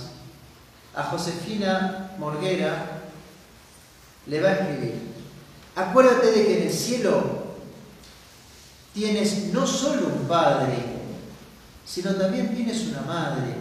[0.94, 3.00] a Josefina Morguera
[4.26, 4.94] le va a escribir,
[5.74, 7.54] acuérdate de que en el cielo
[8.92, 10.74] tienes no solo un padre,
[11.84, 13.54] sino también tienes una madre.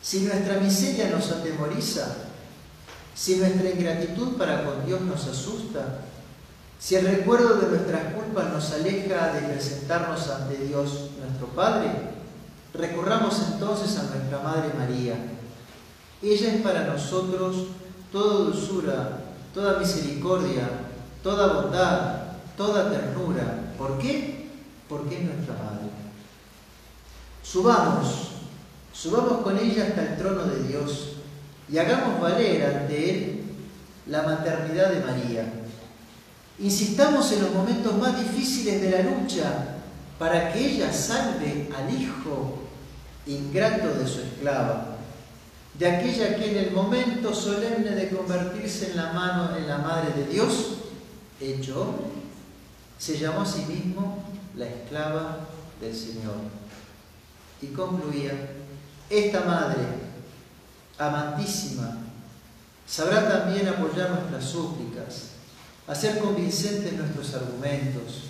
[0.00, 2.16] Si nuestra miseria nos atemoriza,
[3.14, 5.98] si nuestra ingratitud para con Dios nos asusta,
[6.78, 11.90] si el recuerdo de nuestras culpas nos aleja de presentarnos ante Dios nuestro Padre,
[12.74, 15.16] recurramos entonces a nuestra Madre María
[16.22, 17.68] ella es para nosotros
[18.10, 19.20] toda dulzura,
[19.54, 20.68] toda misericordia,
[21.22, 22.22] toda bondad,
[22.56, 23.72] toda ternura.
[23.78, 24.48] ¿Por qué?
[24.88, 25.88] Porque es nuestra Madre.
[27.42, 28.30] Subamos,
[28.92, 31.12] subamos con ella hasta el trono de Dios
[31.70, 33.44] y hagamos valer ante Él
[34.06, 35.52] la maternidad de María.
[36.58, 39.76] Insistamos en los momentos más difíciles de la lucha
[40.18, 42.58] para que ella salve al hijo
[43.26, 44.98] ingrato de su esclava
[45.78, 50.12] de aquella que en el momento solemne de convertirse en la mano en la madre
[50.12, 50.78] de Dios,
[51.40, 51.94] hecho
[52.98, 54.24] se llamó a sí mismo
[54.56, 55.38] la esclava
[55.80, 56.34] del Señor.
[57.62, 58.32] Y concluía,
[59.08, 59.82] esta madre,
[60.98, 61.98] amantísima,
[62.84, 65.30] sabrá también apoyar nuestras súplicas,
[65.88, 68.24] hacer convincentes nuestros argumentos,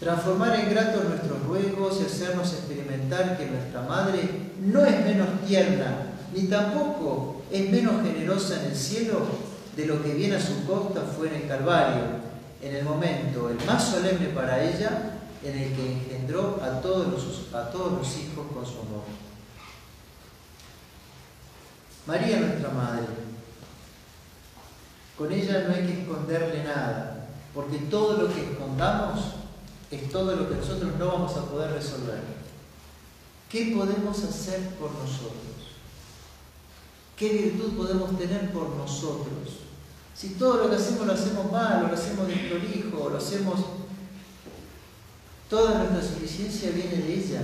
[0.00, 4.28] transformar en gratos nuestros ruegos y hacernos experimentar que nuestra madre
[4.60, 9.20] no es menos tierna ni tampoco es menos generosa en el cielo
[9.76, 12.02] de lo que viene a su costa fue en el Calvario,
[12.62, 17.54] en el momento el más solemne para ella, en el que engendró a todos los,
[17.54, 19.04] a todos los hijos con su amor.
[22.06, 23.06] María nuestra Madre,
[25.16, 29.20] con ella no hay que esconderle nada, porque todo lo que escondamos
[29.90, 32.20] es todo lo que nosotros no vamos a poder resolver.
[33.48, 35.42] ¿Qué podemos hacer por nosotros?
[37.16, 39.60] ¿Qué virtud podemos tener por nosotros?
[40.14, 43.60] Si todo lo que hacemos lo hacemos mal, lo hacemos desprolijo, lo hacemos...
[45.48, 47.42] Toda nuestra suficiencia viene de ella,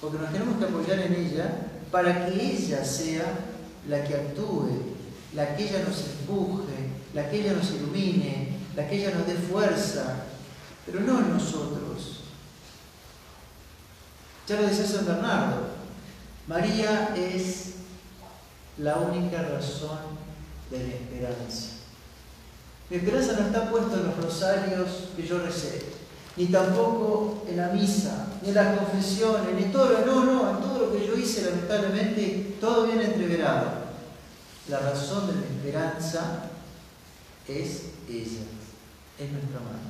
[0.00, 3.24] porque nos tenemos que apoyar en ella para que ella sea
[3.88, 4.68] la que actúe,
[5.34, 9.34] la que ella nos empuje, la que ella nos ilumine, la que ella nos dé
[9.34, 10.24] fuerza,
[10.86, 12.20] pero no nosotros.
[14.46, 15.68] Ya lo decía San Bernardo,
[16.46, 17.74] María es
[18.78, 19.98] la única razón
[20.70, 21.68] de la esperanza.
[22.88, 25.82] Mi esperanza no está puesta en los rosarios que yo recé,
[26.36, 30.56] ni tampoco en la misa, ni en las confesiones, ni todo lo, no, no, en
[30.62, 33.87] todo lo que yo hice, lamentablemente, todo viene entreverado.
[34.68, 36.42] La razón de la esperanza
[37.46, 38.44] es ella,
[39.18, 39.88] es nuestra madre.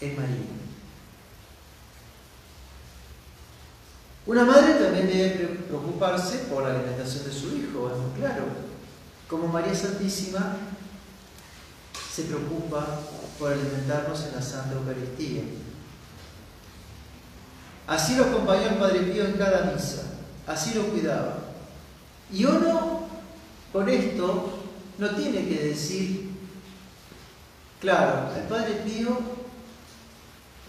[0.00, 0.66] es María.
[4.26, 8.44] Una madre también debe preocuparse por la alimentación de su hijo, es muy claro.
[9.28, 10.56] Como María Santísima
[12.12, 13.00] se preocupa
[13.38, 15.42] por alimentarnos en la Santa Eucaristía.
[17.86, 20.02] Así lo acompañó el Padre Pío en cada misa,
[20.44, 21.38] así lo cuidaba.
[22.32, 23.05] Y uno
[23.72, 24.58] con esto
[24.98, 26.30] no tiene que decir,
[27.80, 29.18] claro, el Padre Pío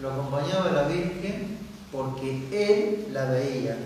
[0.01, 1.57] lo acompañaba la Virgen
[1.91, 3.77] porque él la veía.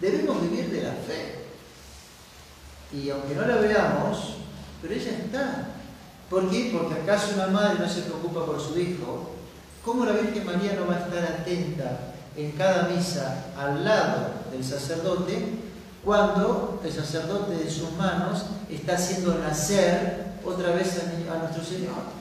[0.00, 1.40] Debemos vivir de la fe.
[2.92, 4.36] Y aunque no la veamos,
[4.80, 5.68] pero ella está.
[6.28, 6.70] ¿Por qué?
[6.72, 9.32] Porque acaso una madre no se preocupa por su hijo.
[9.84, 14.64] ¿Cómo la Virgen María no va a estar atenta en cada misa al lado del
[14.64, 15.59] sacerdote
[16.04, 22.20] cuando el sacerdote de sus manos está haciendo nacer otra vez a, nuestro Señor?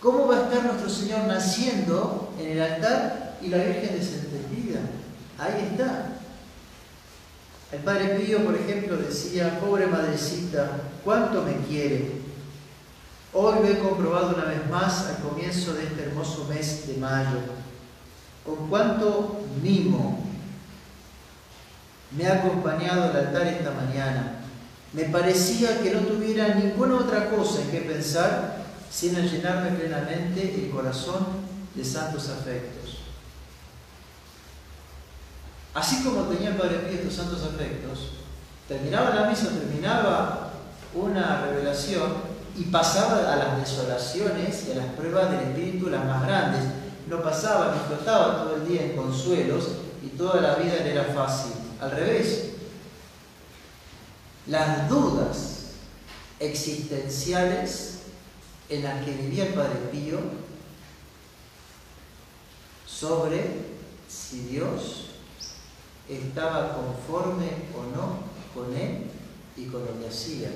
[0.00, 4.80] ¿Cómo va a estar nuestro Señor naciendo en el altar y la Virgen desentendida?
[5.38, 6.12] Ahí está.
[7.72, 10.70] El Padre Pío, por ejemplo, decía, pobre madrecita,
[11.02, 12.22] ¿cuánto me quiere?
[13.32, 17.38] Hoy lo he comprobado una vez más al comienzo de este hermoso mes de mayo.
[18.46, 20.20] Con cuánto mimo
[22.16, 24.40] me ha acompañado al altar esta mañana.
[24.92, 30.70] Me parecía que no tuviera ninguna otra cosa en que pensar sin llenarme plenamente el
[30.70, 31.26] corazón
[31.74, 32.98] de santos afectos.
[35.74, 38.10] Así como tenía el Padre Pío estos santos afectos,
[38.68, 40.52] terminaba la misa, terminaba
[40.94, 42.12] una revelación
[42.56, 46.62] y pasaba a las desolaciones y a las pruebas del Espíritu las más grandes.
[47.08, 49.64] No pasaba ni flotaba todo el día en consuelos
[50.04, 51.63] y toda la vida le era fácil.
[51.84, 52.44] Al revés,
[54.46, 55.64] las dudas
[56.40, 57.98] existenciales
[58.70, 60.18] en la que vivía el Padre Pío
[62.86, 63.44] sobre
[64.08, 65.10] si Dios
[66.08, 68.20] estaba conforme o no
[68.54, 69.10] con él
[69.54, 70.48] y con lo que hacía.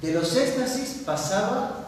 [0.00, 1.86] De los éxtasis pasaba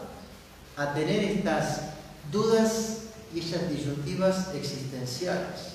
[0.77, 1.93] a tener estas
[2.31, 2.97] dudas
[3.33, 5.70] y estas disyuntivas existenciales.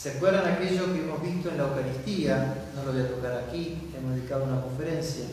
[0.00, 2.54] ¿Se acuerdan aquello que hemos visto en la Eucaristía?
[2.74, 5.26] No lo voy a tocar aquí, hemos dedicado una conferencia.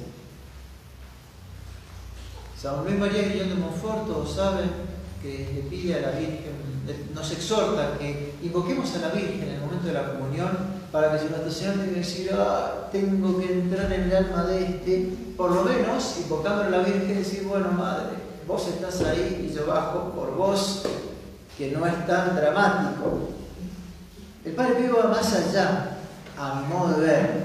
[2.62, 4.70] San Luis María Guillón de Monforto, ¿saben?
[5.22, 6.52] Que le pide a la Virgen,
[7.16, 10.50] nos exhorta que invoquemos a la Virgen en el momento de la comunión
[10.92, 14.44] para que si nuestro Señor tenga que decir, ah, tengo que entrar en el alma
[14.48, 19.48] de este, por lo menos invocando a la Virgen decir, bueno, Madre, vos estás ahí
[19.50, 20.84] y yo bajo por vos,
[21.58, 23.37] que no es tan dramático,
[24.48, 25.98] el Padre Pío va más allá,
[26.38, 27.44] a mi modo de ver,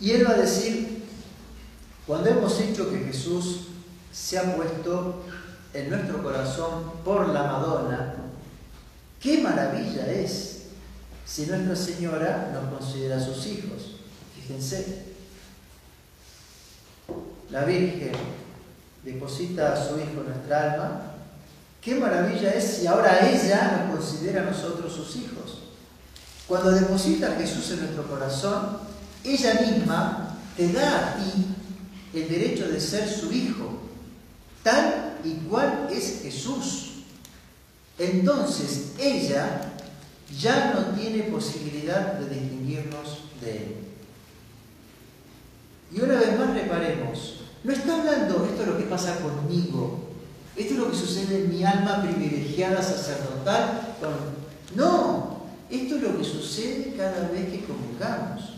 [0.00, 1.04] y él va a decir,
[2.06, 3.66] cuando hemos dicho que Jesús
[4.10, 5.24] se ha puesto
[5.74, 8.14] en nuestro corazón por la Madonna,
[9.20, 10.68] qué maravilla es
[11.26, 13.96] si Nuestra Señora nos considera sus hijos.
[14.34, 15.04] Fíjense,
[17.50, 18.12] la Virgen
[19.04, 21.02] deposita a su Hijo en nuestra alma,
[21.82, 25.47] qué maravilla es si ahora ella nos considera a nosotros sus hijos.
[26.48, 28.78] Cuando deposita a Jesús en nuestro corazón,
[29.22, 31.46] ella misma te da a ti
[32.14, 33.82] el derecho de ser su hijo,
[34.62, 37.04] tal y cual es Jesús.
[37.98, 39.60] Entonces ella
[40.40, 43.76] ya no tiene posibilidad de distinguirnos de él.
[45.94, 50.00] Y una vez más reparemos, no está hablando esto es lo que pasa conmigo,
[50.56, 53.96] esto es lo que sucede en mi alma privilegiada sacerdotal.
[54.74, 55.27] No,
[55.70, 58.54] esto es lo que sucede cada vez que comulgamos.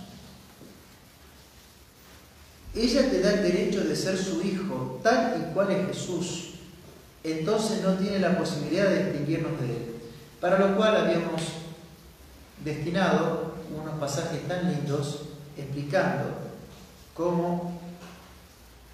[2.74, 6.50] Ella te da el derecho de ser su hijo, tal y cual es Jesús.
[7.24, 9.94] Entonces no tiene la posibilidad de distinguirnos de él.
[10.40, 11.42] Para lo cual habíamos
[12.64, 15.22] destinado unos pasajes tan lindos
[15.56, 16.26] explicando
[17.14, 17.80] cómo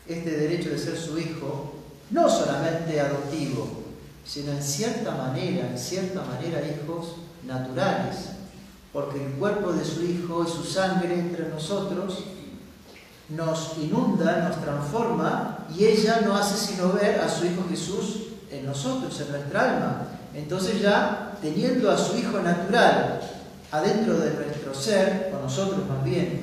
[0.09, 1.75] este derecho de ser su hijo,
[2.11, 3.85] no solamente adoptivo,
[4.25, 7.17] sino en cierta manera, en cierta manera hijos,
[7.47, 8.31] naturales,
[8.93, 12.25] porque el cuerpo de su Hijo y su sangre entre nosotros
[13.29, 18.67] nos inunda, nos transforma y ella no hace sino ver a su Hijo Jesús en
[18.67, 20.03] nosotros, en nuestra alma.
[20.35, 23.21] Entonces ya teniendo a su Hijo natural
[23.73, 26.43] adentro de nuestro ser, o nosotros más bien,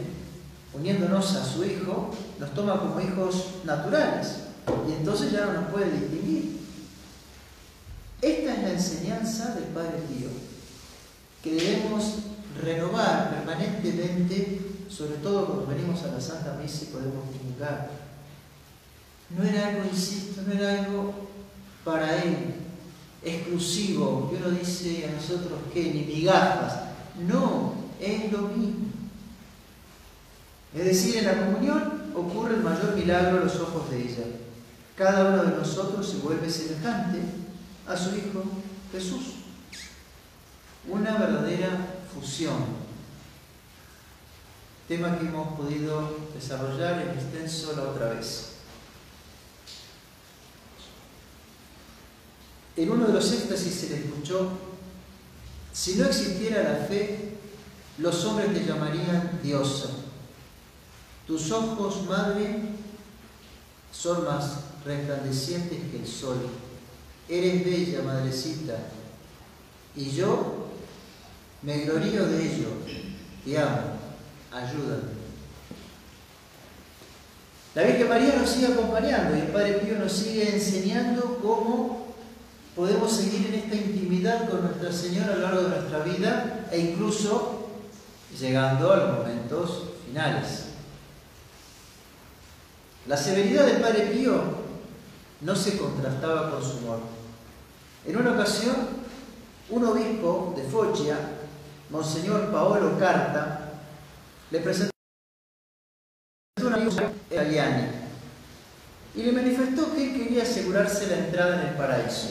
[0.73, 4.35] uniéndonos a su Hijo, nos toma como hijos naturales
[4.87, 6.59] y entonces ya no nos puede distinguir.
[8.21, 10.29] Esta es la enseñanza del Padre Pío
[11.43, 12.19] que debemos
[12.63, 17.89] renovar permanentemente, sobre todo cuando venimos a la Santa Misa y podemos comunicar.
[19.29, 21.13] no era algo, insisto, no era algo
[21.83, 22.55] para él,
[23.21, 26.75] exclusivo, que uno dice a nosotros que ni migajas.
[27.27, 28.85] No, es lo mismo.
[30.73, 34.25] Es decir, en la comunión ocurre el mayor milagro a los ojos de ella.
[34.95, 37.19] Cada uno de nosotros se vuelve semejante
[37.87, 38.43] a su Hijo
[38.91, 39.42] Jesús.
[40.87, 42.83] Una verdadera fusión.
[44.87, 48.49] Tema que hemos podido desarrollar en extenso la otra vez.
[52.75, 54.49] En uno de los éxtasis se le escuchó,
[55.71, 57.37] si no existiera la fe,
[57.99, 59.89] los hombres te llamarían diosa.
[61.25, 62.61] Tus ojos, madre,
[63.91, 66.49] son más resplandecientes que el sol.
[67.29, 68.77] Eres bella, madrecita,
[69.95, 70.62] y yo
[71.63, 72.67] me glorío de ello.
[73.43, 73.81] Te amo,
[74.51, 75.23] ayúdame.
[77.75, 82.13] La Virgen María nos sigue acompañando y el Padre Pío nos sigue enseñando cómo
[82.75, 86.79] podemos seguir en esta intimidad con Nuestra Señora a lo largo de nuestra vida e
[86.79, 87.69] incluso
[88.39, 90.65] llegando a los momentos finales.
[93.07, 94.33] La severidad del Padre Pío
[95.41, 96.99] no se contrastaba con su amor.
[98.05, 98.75] En una ocasión,
[99.69, 101.17] un obispo de Foggia,
[101.89, 103.71] Monseñor Paolo Carta,
[104.51, 104.91] le presentó
[106.61, 106.77] una
[107.29, 107.91] italiana
[109.15, 112.29] y le manifestó que quería asegurarse la entrada en el paraíso.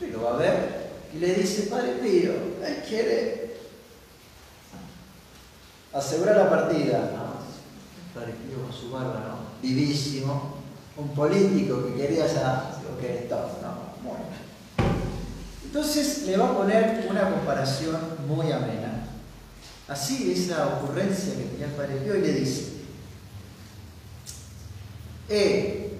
[0.00, 2.32] Y lo va a ver y le dice, Padre Pío,
[2.64, 3.56] él quiere
[5.92, 7.10] asegurar la partida.
[8.14, 9.36] Padre Pío con su barba, ¿no?
[9.62, 10.56] Vivísimo,
[10.96, 13.86] un político que quería saber lo que ¿no?
[15.76, 19.04] Entonces le va a poner una comparación muy amena.
[19.86, 22.72] Así esa ocurrencia que tenía el y le dice,
[25.28, 25.98] eh,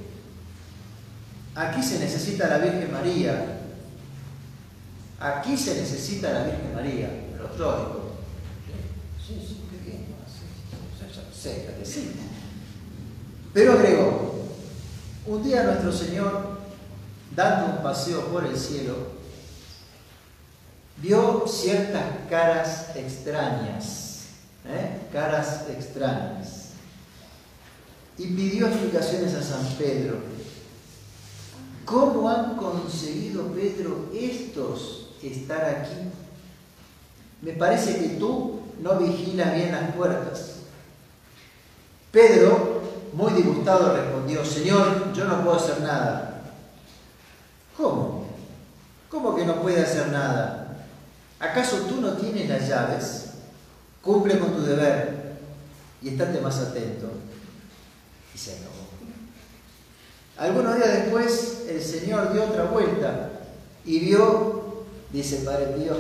[1.54, 3.60] aquí se necesita la Virgen María
[5.20, 8.12] Aquí se necesita la Virgen María, pero otro
[9.18, 10.06] sí, sí, qué bien,
[11.78, 12.12] que sí.
[13.52, 14.46] Pero agregó,
[15.26, 16.60] un día nuestro Señor,
[17.34, 19.15] dando un paseo por el cielo,
[20.98, 24.26] vio ciertas caras extrañas,
[24.66, 25.00] ¿eh?
[25.12, 26.70] caras extrañas,
[28.18, 30.16] y pidió explicaciones a San Pedro.
[31.84, 36.10] ¿Cómo han conseguido, Pedro, estos estar aquí.
[37.42, 40.56] Me parece que tú no vigilas bien las puertas.
[42.10, 42.82] Pedro,
[43.12, 46.42] muy disgustado, respondió, Señor, yo no puedo hacer nada.
[47.76, 48.26] ¿Cómo?
[49.10, 50.65] ¿Cómo que no puede hacer nada?
[51.38, 53.24] ¿Acaso tú no tienes las llaves?
[54.02, 55.36] Cumple con tu deber
[56.02, 57.10] y estate más atento.
[58.34, 58.76] Y se acabó.
[60.38, 63.30] Algunos días después el Señor dio otra vuelta
[63.84, 64.56] y vio
[65.12, 65.96] dice Padre Pío,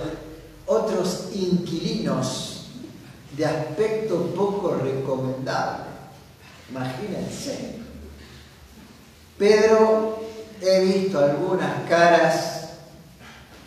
[0.66, 2.66] otros inquilinos
[3.36, 5.84] de aspecto poco recomendable.
[6.70, 7.76] Imagínense.
[9.38, 10.20] Pedro,
[10.60, 12.70] he visto algunas caras,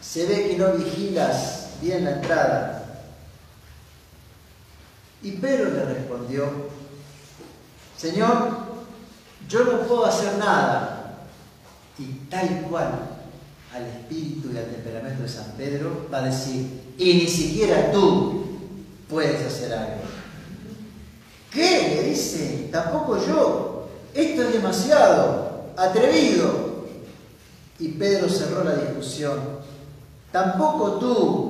[0.02, 3.06] se ve que no vigilas bien la entrada.
[5.22, 6.50] Y Pedro le respondió,
[7.98, 8.58] Señor,
[9.48, 11.26] yo no puedo hacer nada.
[11.98, 13.20] Y tal cual
[13.74, 18.46] al espíritu y al temperamento de San Pedro, va a decir, y ni siquiera tú
[19.08, 20.02] puedes hacer algo.
[21.52, 21.96] ¿Qué?
[21.96, 23.90] Le dice, tampoco yo.
[24.14, 26.70] Esto es demasiado, atrevido.
[27.80, 29.40] Y Pedro cerró la discusión.
[30.32, 31.49] Tampoco tú,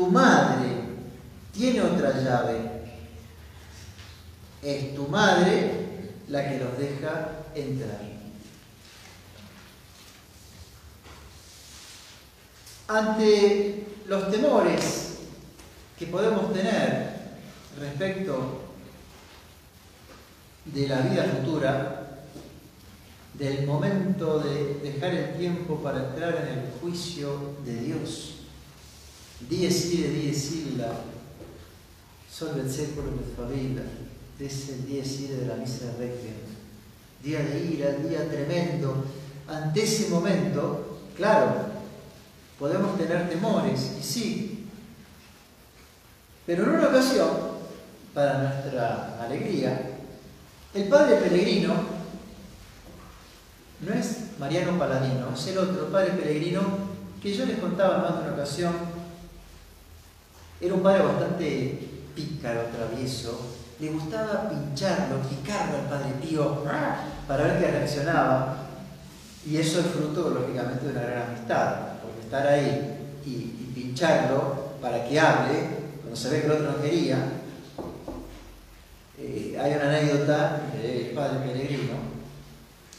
[0.00, 0.66] tu madre,
[1.52, 2.56] tiene otra llave.
[4.62, 5.72] Es tu madre
[6.28, 8.08] la que los deja entrar.
[12.88, 15.18] ante los temores
[15.96, 17.20] que podemos tener
[17.78, 18.62] respecto
[20.64, 22.18] de la vida futura,
[23.34, 28.39] del momento de dejar el tiempo para entrar en el juicio de Dios.
[29.48, 30.92] Dies ire, dies illa,
[32.30, 33.82] solve el século de familia,
[34.38, 36.34] es el dies ire de la misa de Requiem.
[37.22, 39.04] Día de ira, día tremendo.
[39.46, 41.66] Ante ese momento, claro,
[42.58, 44.68] podemos tener temores, y sí.
[46.46, 47.28] Pero en una ocasión,
[48.14, 49.98] para nuestra alegría,
[50.74, 51.74] el padre peregrino
[53.80, 56.60] no es Mariano Paladino, es el otro padre peregrino
[57.22, 58.99] que yo les contaba más de una ocasión.
[60.60, 63.40] Era un padre bastante pícaro, travieso,
[63.80, 66.62] le gustaba pincharlo, picarlo al Padre Pío
[67.26, 68.56] para ver qué reaccionaba.
[69.46, 75.08] Y eso es fruto, lógicamente, de una gran amistad, porque estar ahí y, pincharlo para
[75.08, 75.68] que hable,
[76.00, 77.16] cuando se ve que el otro no quería.
[79.18, 81.94] Eh, hay una anécdota del Padre Peregrino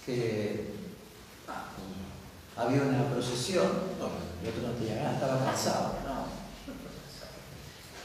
[0.05, 0.71] que
[2.57, 3.67] había una procesión,
[4.41, 5.95] el otro no tenía ganas, estaba cansado,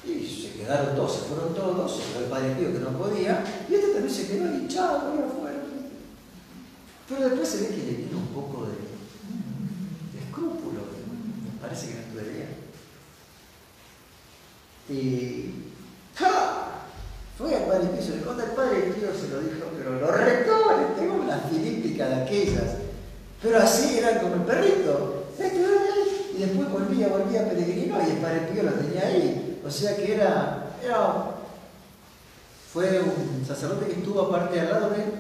[0.07, 3.89] y se quedaron todos, se fueron todos, el padre Pío que no podía, y este
[3.89, 5.57] también se quedó hinchado ahí afuera.
[7.09, 8.75] Pero después se ve que le vino un poco de,
[10.25, 10.81] escrúpulo,
[11.61, 12.57] parece que no bien.
[14.89, 15.67] Y
[17.37, 20.11] fue al padre Pío, se le conta el padre Pío, se lo dijo, pero lo
[20.11, 22.77] retó, le pegó una filípica de aquellas.
[23.43, 25.27] Pero así era como el perrito.
[25.39, 29.36] Y después volvía, volvía peregrino y el padre Pío lo tenía ahí.
[29.67, 31.33] O sea que era, era
[32.73, 35.11] fue un sacerdote que estuvo aparte al lado de él,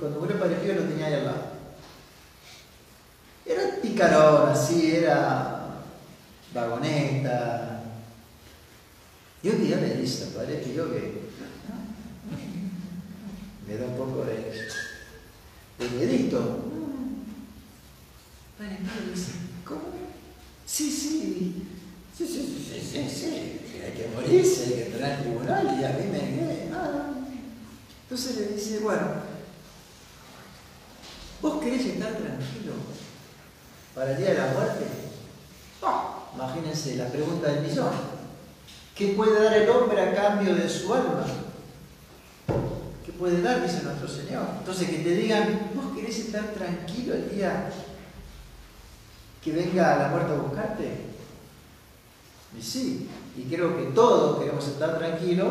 [0.00, 1.42] cuando murió el padre Pío lo tenía ahí al lado.
[3.44, 5.82] Era picarón, así, era
[6.54, 7.82] vagoneta.
[9.42, 11.22] Y un día me dice padre Pío que
[13.66, 14.68] me da un poco de,
[15.78, 16.38] de miedito.
[18.56, 19.32] Padre Pío dice,
[19.66, 19.80] ¿cómo?
[20.64, 21.71] Sí, sí,
[22.16, 25.88] Sí, sí, sí, sí, sí, hay que morirse, hay que entrar al tribunal y a
[25.90, 26.42] mí me...
[28.02, 29.06] Entonces le dice, bueno,
[31.40, 32.74] ¿vos querés estar tranquilo
[33.94, 34.84] para el día de la muerte?
[36.34, 37.92] Imagínense la pregunta del millón.
[38.94, 41.24] ¿Qué puede dar el hombre a cambio de su alma?
[43.04, 43.62] ¿Qué puede dar?
[43.62, 44.46] Dice nuestro Señor.
[44.58, 47.70] Entonces que te digan, ¿vos querés estar tranquilo el día
[49.42, 51.11] que venga la muerte a buscarte?
[52.58, 55.48] Y sí, y creo que todos queremos estar tranquilos,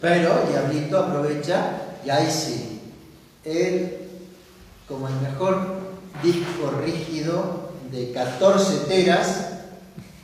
[0.00, 1.72] pero Diablito aprovecha
[2.04, 2.80] y ahí sí,
[3.44, 4.08] él,
[4.86, 5.78] como el mejor
[6.22, 9.48] disco rígido de 14 teras,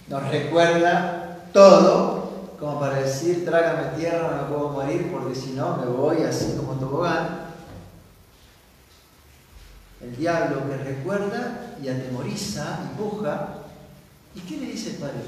[0.08, 5.86] nos recuerda todo, como para decir, trágame tierra, no puedo morir, porque si no me
[5.86, 7.44] voy así como tobogán.
[10.00, 13.48] El diablo que recuerda y atemoriza y puja.
[14.34, 15.22] ¿Y qué le dice el Padre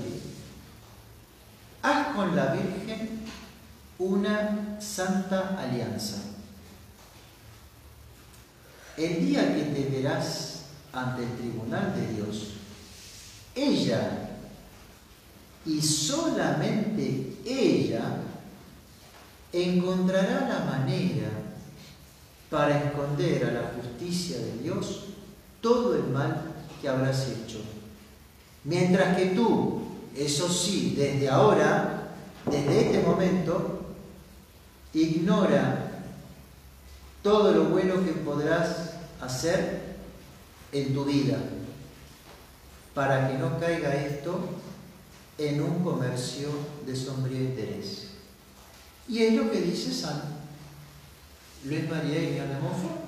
[1.83, 3.21] haz con la Virgen
[3.99, 6.19] una santa alianza.
[8.97, 10.63] El día que te verás
[10.93, 12.53] ante el tribunal de Dios,
[13.55, 14.31] ella
[15.65, 18.23] y solamente ella
[19.53, 21.29] encontrará la manera
[22.51, 25.05] para esconder a la justicia de Dios
[25.61, 26.43] todo el mal
[26.81, 27.61] que habrás hecho.
[28.65, 29.86] Mientras que tú
[30.17, 32.09] eso sí, desde ahora,
[32.51, 33.87] desde este momento,
[34.95, 36.03] ignora
[37.23, 39.97] todo lo bueno que podrás hacer
[40.73, 41.39] en tu vida
[42.95, 44.41] para que no caiga esto
[45.39, 46.49] en un comercio
[46.87, 48.09] de sombrío interés.
[49.09, 50.23] Y es lo que dice San
[51.65, 53.07] Luis María y de Montfort.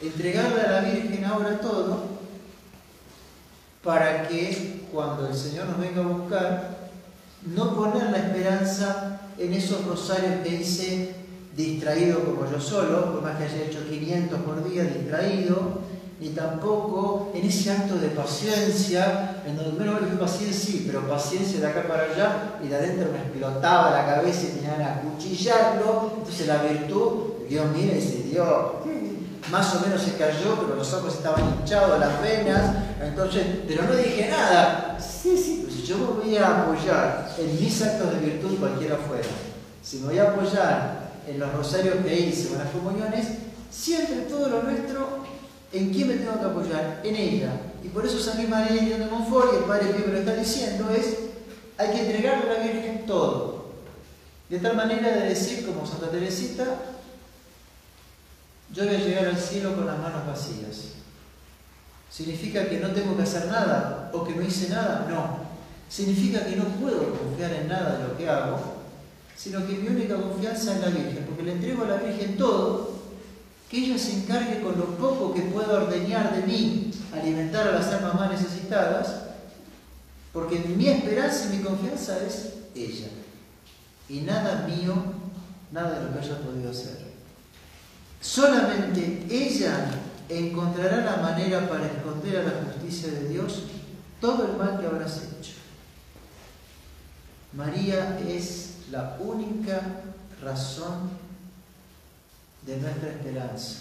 [0.00, 2.06] Entregarle a la Virgen ahora todo
[3.82, 6.82] para que cuando el Señor nos venga a buscar,
[7.46, 11.14] no poner la esperanza en esos rosarios que hice
[11.56, 15.80] distraído como yo solo, por más que haya hecho 500 por día distraído,
[16.20, 21.58] ni tampoco en ese acto de paciencia, en donde menos que paciencia, sí, pero paciencia
[21.58, 26.12] de acá para allá, y de adentro me explotaba la cabeza y tenía que acuchillarlo,
[26.18, 28.46] entonces la virtud, Dios mira y dice, Dios,
[29.52, 33.94] más o menos se cayó, pero los ojos estaban hinchados, las venas, entonces, pero no
[33.94, 34.98] dije nada.
[34.98, 39.28] Sí, sí, pues yo me voy a apoyar en mis actos de virtud cualquiera fuera.
[39.82, 43.26] Si me voy a apoyar en los rosarios que hice, en las comuniones,
[43.70, 45.18] siempre todo lo nuestro,
[45.70, 47.02] ¿en quién me tengo que apoyar?
[47.04, 47.50] En ella.
[47.84, 50.34] Y por eso San Luis María de Montfort, y el Padre Pío me lo está
[50.34, 51.18] diciendo, es,
[51.76, 53.66] hay que entregarle a la Virgen todo.
[54.48, 56.64] De tal manera de decir, como Santa Teresita,
[58.72, 60.92] yo voy a llegar al cielo con las manos vacías.
[62.10, 65.06] ¿Significa que no tengo que hacer nada o que no hice nada?
[65.08, 65.52] No.
[65.88, 68.58] Significa que no puedo confiar en nada de lo que hago,
[69.36, 72.92] sino que mi única confianza es la Virgen, porque le entrego a la Virgen todo,
[73.70, 77.88] que ella se encargue con lo poco que pueda ordeñar de mí, alimentar a las
[77.88, 79.24] almas más necesitadas,
[80.32, 83.08] porque mi esperanza y mi confianza es ella.
[84.08, 84.94] Y nada mío,
[85.72, 87.11] nada de lo que haya podido hacer.
[88.22, 89.90] Solamente ella
[90.28, 93.64] encontrará la manera para esconder a la justicia de Dios
[94.20, 95.52] todo el mal que habrás hecho.
[97.52, 99.82] María es la única
[100.40, 101.10] razón
[102.64, 103.78] de nuestra esperanza,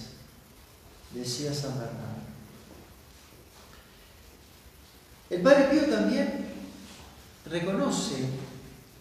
[1.14, 2.22] decía San Bernardo.
[5.30, 6.46] El Padre Pío también
[7.46, 8.26] reconoce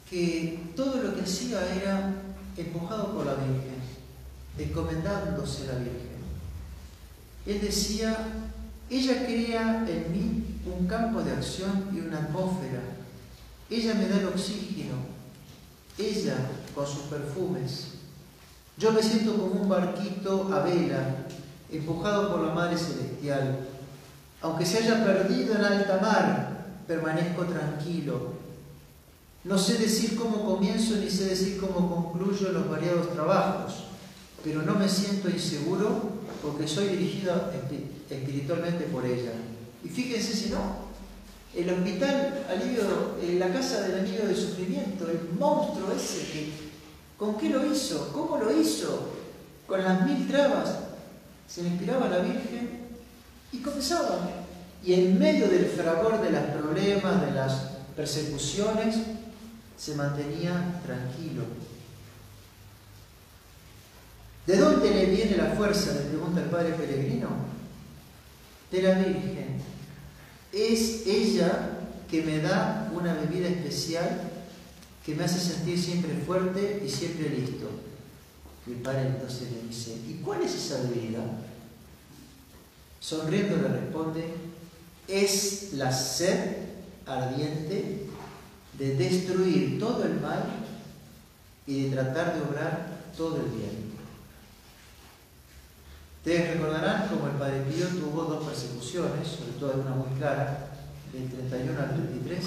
[0.08, 2.12] que todo lo que hacía era
[2.56, 3.69] empujado por la Virgen,
[4.64, 6.20] encomendándose a la Virgen.
[7.46, 8.16] Él decía,
[8.88, 12.80] ella crea en mí un campo de acción y una atmósfera.
[13.70, 14.96] Ella me da el oxígeno.
[15.96, 16.36] Ella
[16.74, 17.92] con sus perfumes.
[18.76, 21.26] Yo me siento como un barquito a vela,
[21.70, 23.66] empujado por la Madre Celestial.
[24.42, 26.50] Aunque se haya perdido en alta mar,
[26.86, 28.32] permanezco tranquilo.
[29.44, 33.84] No sé decir cómo comienzo ni sé decir cómo concluyo los variados trabajos,
[34.42, 37.50] pero no me siento inseguro porque soy dirigido
[38.08, 39.32] espiritualmente por ella.
[39.84, 40.90] Y fíjense si no,
[41.54, 46.52] el hospital, alivio, eh, la casa del alivio de sufrimiento, el monstruo ese que,
[47.18, 48.12] ¿con qué lo hizo?
[48.12, 49.08] ¿Cómo lo hizo?
[49.66, 50.78] Con las mil trabas.
[51.48, 52.80] Se le inspiraba a la Virgen
[53.52, 54.30] y comenzaba.
[54.84, 58.96] Y en medio del fragor de los problemas, de las persecuciones,
[59.76, 61.42] se mantenía tranquilo.
[64.46, 65.92] ¿De dónde le viene la fuerza?
[65.92, 67.28] Le pregunta el padre peregrino.
[68.70, 69.60] De la Virgen.
[70.52, 71.78] Es ella
[72.10, 74.30] que me da una bebida especial
[75.04, 77.68] que me hace sentir siempre fuerte y siempre listo.
[78.66, 81.20] Y el padre entonces le dice, ¿y cuál es esa bebida?
[83.00, 84.24] Sonriendo le responde,
[85.08, 86.56] es la sed
[87.06, 88.06] ardiente
[88.78, 90.44] de destruir todo el mal
[91.66, 93.89] y de tratar de obrar todo el bien.
[96.22, 100.68] Ustedes recordarán como el Padre Pío tuvo dos persecuciones, sobre todo una muy clara,
[101.14, 102.44] del 31 al 33,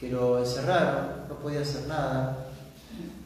[0.00, 2.46] que lo encerraron, no podía hacer nada,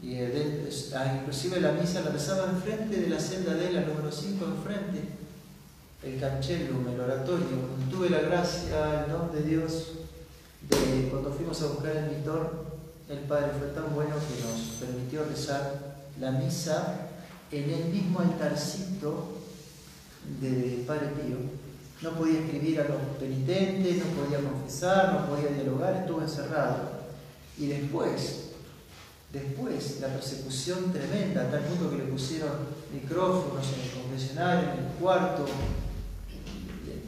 [0.03, 4.43] y ah, inclusive la misa la rezaba enfrente de la celda de la número 5,
[4.43, 5.07] enfrente,
[6.03, 7.47] el cancellum, el oratorio.
[7.89, 9.87] Tuve la gracia, el don de Dios,
[11.09, 12.65] cuando fuimos a buscar el Vitor,
[13.07, 17.07] el Padre fue tan bueno que nos permitió rezar la misa
[17.51, 19.37] en el mismo altarcito
[20.39, 21.37] de Padre Pío.
[22.01, 27.01] No podía escribir a los penitentes, no podía confesar, no podía dialogar, estuvo encerrado.
[27.57, 28.51] Y después,
[29.31, 32.51] después, la persecución tremenda, a tal punto que le pusieron
[32.91, 35.45] micrófonos en el confesionario, en el cuarto,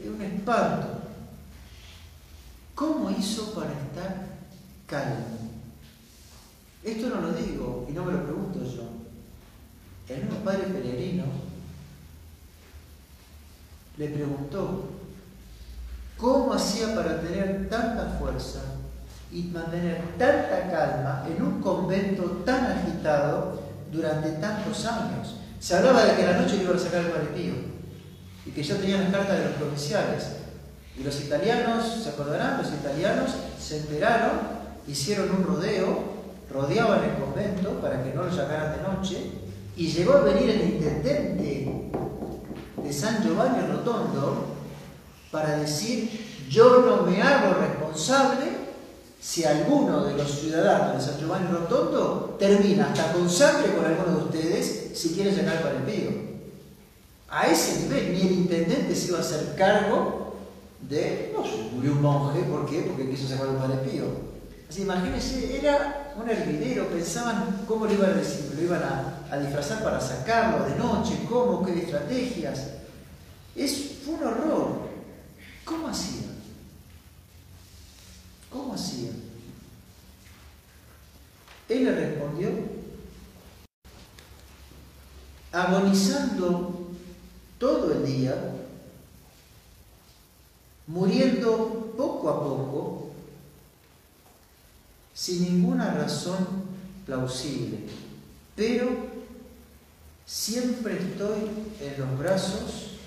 [0.06, 0.88] un espanto.
[2.74, 4.26] ¿Cómo hizo para estar
[4.86, 5.24] calmo?
[6.84, 9.03] Esto no lo digo y no me lo pregunto yo
[10.08, 11.24] el mismo padre peregrino
[13.96, 14.90] le preguntó
[16.18, 18.60] cómo hacía para tener tanta fuerza
[19.32, 25.36] y mantener tanta calma en un convento tan agitado durante tantos años.
[25.58, 27.54] Se hablaba de que la noche iba a sacar el padre Pío
[28.44, 30.24] y que ya tenían las cartas de los provinciales.
[30.98, 32.58] Y los italianos, ¿se acordarán?
[32.58, 34.38] Los italianos se enteraron,
[34.86, 36.14] hicieron un rodeo,
[36.52, 39.43] rodeaban el convento para que no lo sacaran de noche
[39.76, 41.90] y llegó a venir el intendente
[42.82, 44.54] de San Giovanni Rotondo
[45.30, 48.64] para decir, yo no me hago responsable
[49.20, 54.18] si alguno de los ciudadanos de San Giovanni Rotondo termina hasta con sangre con alguno
[54.18, 56.10] de ustedes si quiere llegar para el pío.
[57.28, 60.36] A ese nivel, ni el intendente se iba a hacer cargo
[60.82, 61.42] de, no
[61.74, 62.82] murió un monje, ¿por qué?
[62.82, 64.04] Porque quiso sacar para el pío.
[64.68, 69.82] Así, imagínense, era un hervidero, pensaban cómo lo iban a decir, lo iban a, disfrazar
[69.82, 72.68] para sacarlo de noche, cómo, qué estrategias.
[73.56, 74.88] Es, fue un horror.
[75.64, 76.28] ¿Cómo hacía?
[78.48, 79.10] ¿Cómo hacía?
[81.68, 82.50] Él le respondió,
[85.50, 86.90] agonizando
[87.58, 88.34] todo el día,
[90.86, 93.13] muriendo poco a poco,
[95.14, 96.64] sin ninguna razón
[97.06, 97.78] plausible,
[98.56, 98.88] pero
[100.26, 101.50] siempre estoy
[101.80, 102.98] en los brazos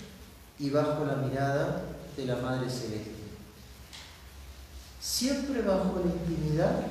[0.57, 1.83] y bajo la mirada
[2.15, 3.11] de la Madre Celeste.
[4.99, 6.87] Siempre bajo la intimidad,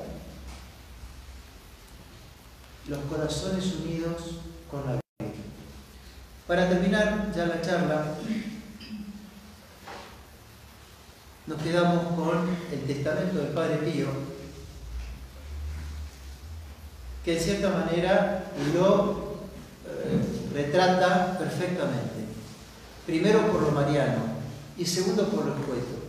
[2.87, 4.21] los corazones unidos
[4.71, 5.41] con la Virgen.
[6.47, 8.15] Para terminar ya la charla,
[11.45, 14.36] nos quedamos con el testamento del Padre Pío,
[17.27, 19.35] que en cierta manera lo
[19.85, 22.23] eh, retrata perfectamente.
[23.05, 24.21] Primero por lo mariano
[24.77, 26.07] y segundo por lo escueto.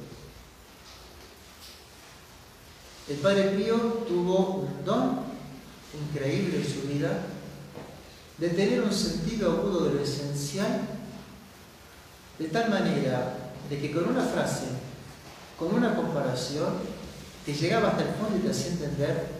[3.09, 3.75] El Padre Pío
[4.07, 5.23] tuvo un don
[6.09, 7.23] increíble en su vida,
[8.37, 10.83] de tener un sentido agudo de lo esencial,
[12.39, 14.67] de tal manera de que con una frase,
[15.59, 16.75] con una comparación,
[17.45, 19.38] te llegaba hasta el fondo y te hacía entender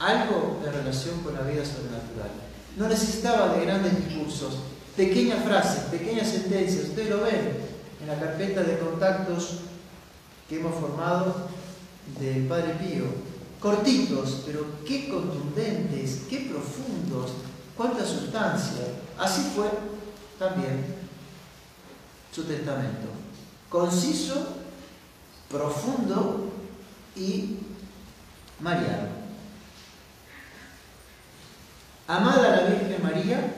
[0.00, 2.30] algo en relación con la vida sobrenatural.
[2.76, 4.56] No necesitaba de grandes discursos,
[4.96, 6.88] pequeñas frases, pequeñas sentencias.
[6.88, 7.58] Ustedes lo ven
[8.00, 9.58] en la carpeta de contactos
[10.48, 11.48] que hemos formado
[12.18, 13.04] del Padre Pío.
[13.60, 17.32] Cortitos, pero qué contundentes, qué profundos,
[17.76, 18.86] cuánta sustancia.
[19.18, 19.68] Así fue
[20.38, 20.82] también
[22.32, 23.08] su testamento.
[23.68, 24.46] Conciso,
[25.50, 26.48] profundo
[27.14, 27.58] y
[28.60, 29.19] mariano.
[32.10, 33.54] Amad a la Virgen María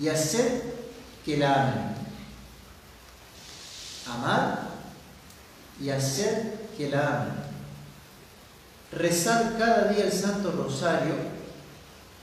[0.00, 0.62] y haced
[1.22, 1.94] que la amen.
[4.06, 4.58] Amad
[5.78, 7.34] y haced que la amen.
[8.92, 11.12] Rezad cada día el Santo Rosario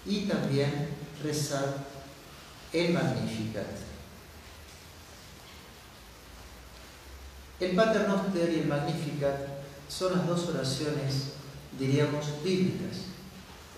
[0.08, 0.90] y también
[1.22, 1.68] rezad
[2.74, 3.68] el Magnificat.
[7.60, 9.38] El Pater Noster y el Magnificat
[9.88, 11.34] son las dos oraciones,
[11.78, 12.98] diríamos, bíblicas.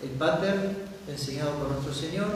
[0.02, 2.28] El Pater, enseñado por nuestro Señor,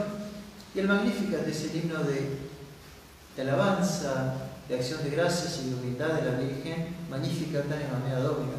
[0.73, 4.35] y el Magnificat es el himno de, alabanza,
[4.67, 8.57] de acción de gracias y de humildad de la Virgen, Magnificat en manera Domina,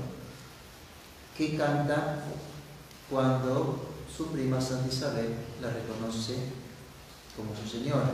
[1.36, 2.24] que canta
[3.10, 6.34] cuando su prima Santa Isabel la reconoce
[7.36, 8.10] como su señora.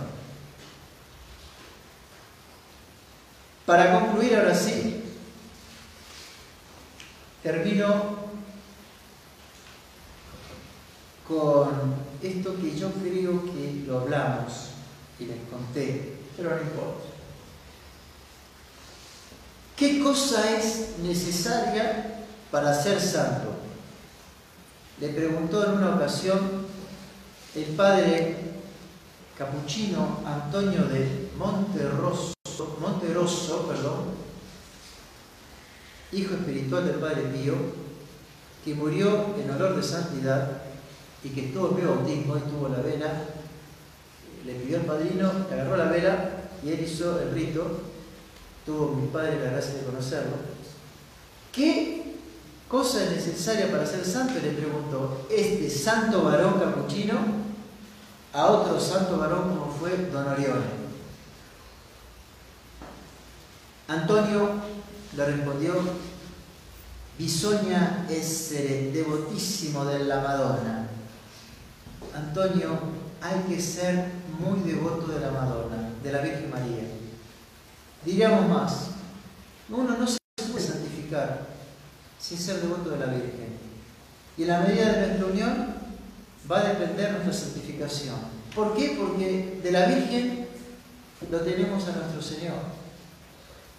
[3.65, 5.03] Para concluir ahora sí,
[7.43, 8.24] termino
[11.29, 14.71] con esto que yo creo que lo hablamos
[15.19, 17.05] y les conté, pero no importa.
[19.77, 23.55] ¿Qué cosa es necesaria para ser santo?
[25.01, 26.67] Le preguntó en una ocasión
[27.55, 28.37] el padre
[29.37, 32.35] capuchino Antonio de Monterosso,
[32.81, 34.15] Monterosso perdón,
[36.13, 37.55] hijo espiritual del padre Pío,
[38.65, 40.64] que murió en olor de santidad
[41.25, 43.25] y que estuvo en mi bautismo, estuvo la vela,
[44.45, 46.31] le pidió al padrino, le agarró la vela
[46.63, 47.81] y él hizo el rito,
[48.67, 50.37] tuvo mi padre la gracia de conocerlo.
[51.51, 52.17] ¿Qué
[52.69, 54.35] cosa es necesaria para ser santo?
[54.35, 57.15] Le preguntó este santo varón capuchino
[58.35, 60.85] a otro santo varón como fue Don Orione.
[63.89, 64.51] Antonio
[65.17, 65.75] le respondió,
[67.19, 68.51] Bisoña es
[68.93, 70.84] devotísimo de la Madonna.
[72.15, 72.79] Antonio,
[73.21, 74.07] hay que ser
[74.39, 76.85] muy devoto de la Madonna, de la Virgen María.
[78.05, 78.87] Diríamos más,
[79.69, 80.19] uno no se
[80.53, 81.47] puede santificar
[82.19, 83.55] sin ser devoto de la Virgen.
[84.37, 85.75] Y en la medida de nuestra unión
[86.51, 88.17] va a depender nuestra santificación.
[88.55, 88.97] ¿Por qué?
[88.99, 90.47] Porque de la Virgen
[91.31, 92.85] lo tenemos a nuestro Señor.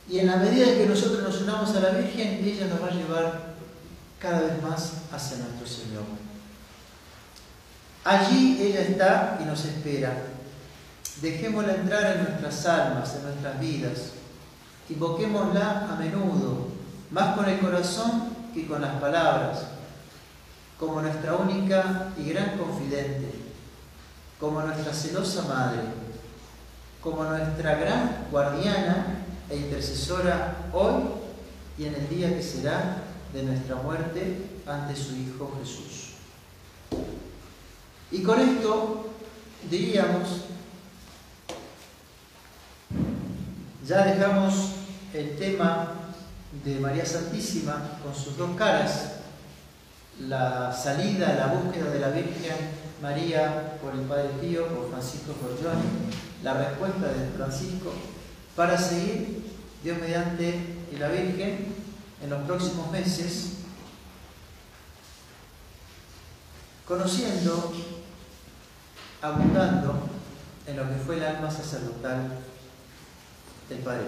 [0.09, 2.87] Y en la medida en que nosotros nos unamos a la Virgen, ella nos va
[2.87, 3.55] a llevar
[4.19, 6.24] cada vez más hacia nuestro Señor.
[8.05, 10.15] Allí ella está y nos espera.
[11.21, 14.11] Dejémosla entrar en nuestras almas, en nuestras vidas.
[14.89, 16.67] Invoquémosla a menudo,
[17.09, 19.65] más con el corazón que con las palabras,
[20.79, 23.33] como nuestra única y gran confidente,
[24.39, 25.79] como nuestra celosa madre,
[27.01, 31.05] como nuestra gran guardiana e intercesora hoy
[31.79, 32.97] y en el día que será
[33.33, 36.14] de nuestra muerte ante su Hijo Jesús.
[38.11, 39.09] Y con esto
[39.69, 40.41] diríamos,
[43.87, 44.53] ya dejamos
[45.13, 45.93] el tema
[46.63, 49.13] de María Santísima con sus dos caras,
[50.19, 52.55] la salida, la búsqueda de la Virgen
[53.01, 55.83] María por el Padre Pío, por Francisco Giorgione,
[56.43, 57.91] la respuesta de Francisco
[58.55, 59.43] para seguir,
[59.83, 60.59] Dios mediante
[60.93, 61.73] y la Virgen,
[62.23, 63.54] en los próximos meses,
[66.85, 67.73] conociendo,
[69.21, 69.95] abundando
[70.67, 72.29] en lo que fue el alma sacerdotal
[73.69, 74.05] del Padre.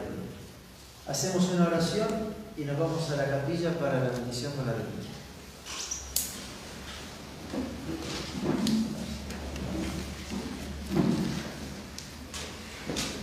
[1.07, 2.07] Hacemos una oración
[2.55, 5.07] y nos vamos a la capilla para la bendición con la Virgen.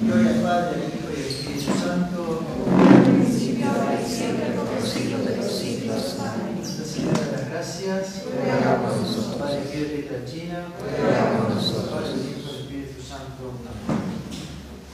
[0.00, 2.42] Gloria al Padre, al Hijo y al Espíritu Santo.
[3.04, 6.16] principio, ahora y siempre, por los siglos de los siglos.
[6.20, 7.33] Amén.
[7.54, 8.24] De Gracias.
[8.24, 9.36] Ruega por nosotros.
[9.36, 9.60] Padre
[10.26, 10.66] China.
[10.80, 11.88] Ruega por nosotros.
[11.88, 13.52] Padre, Espíritu Santo.
[13.88, 14.03] Amén.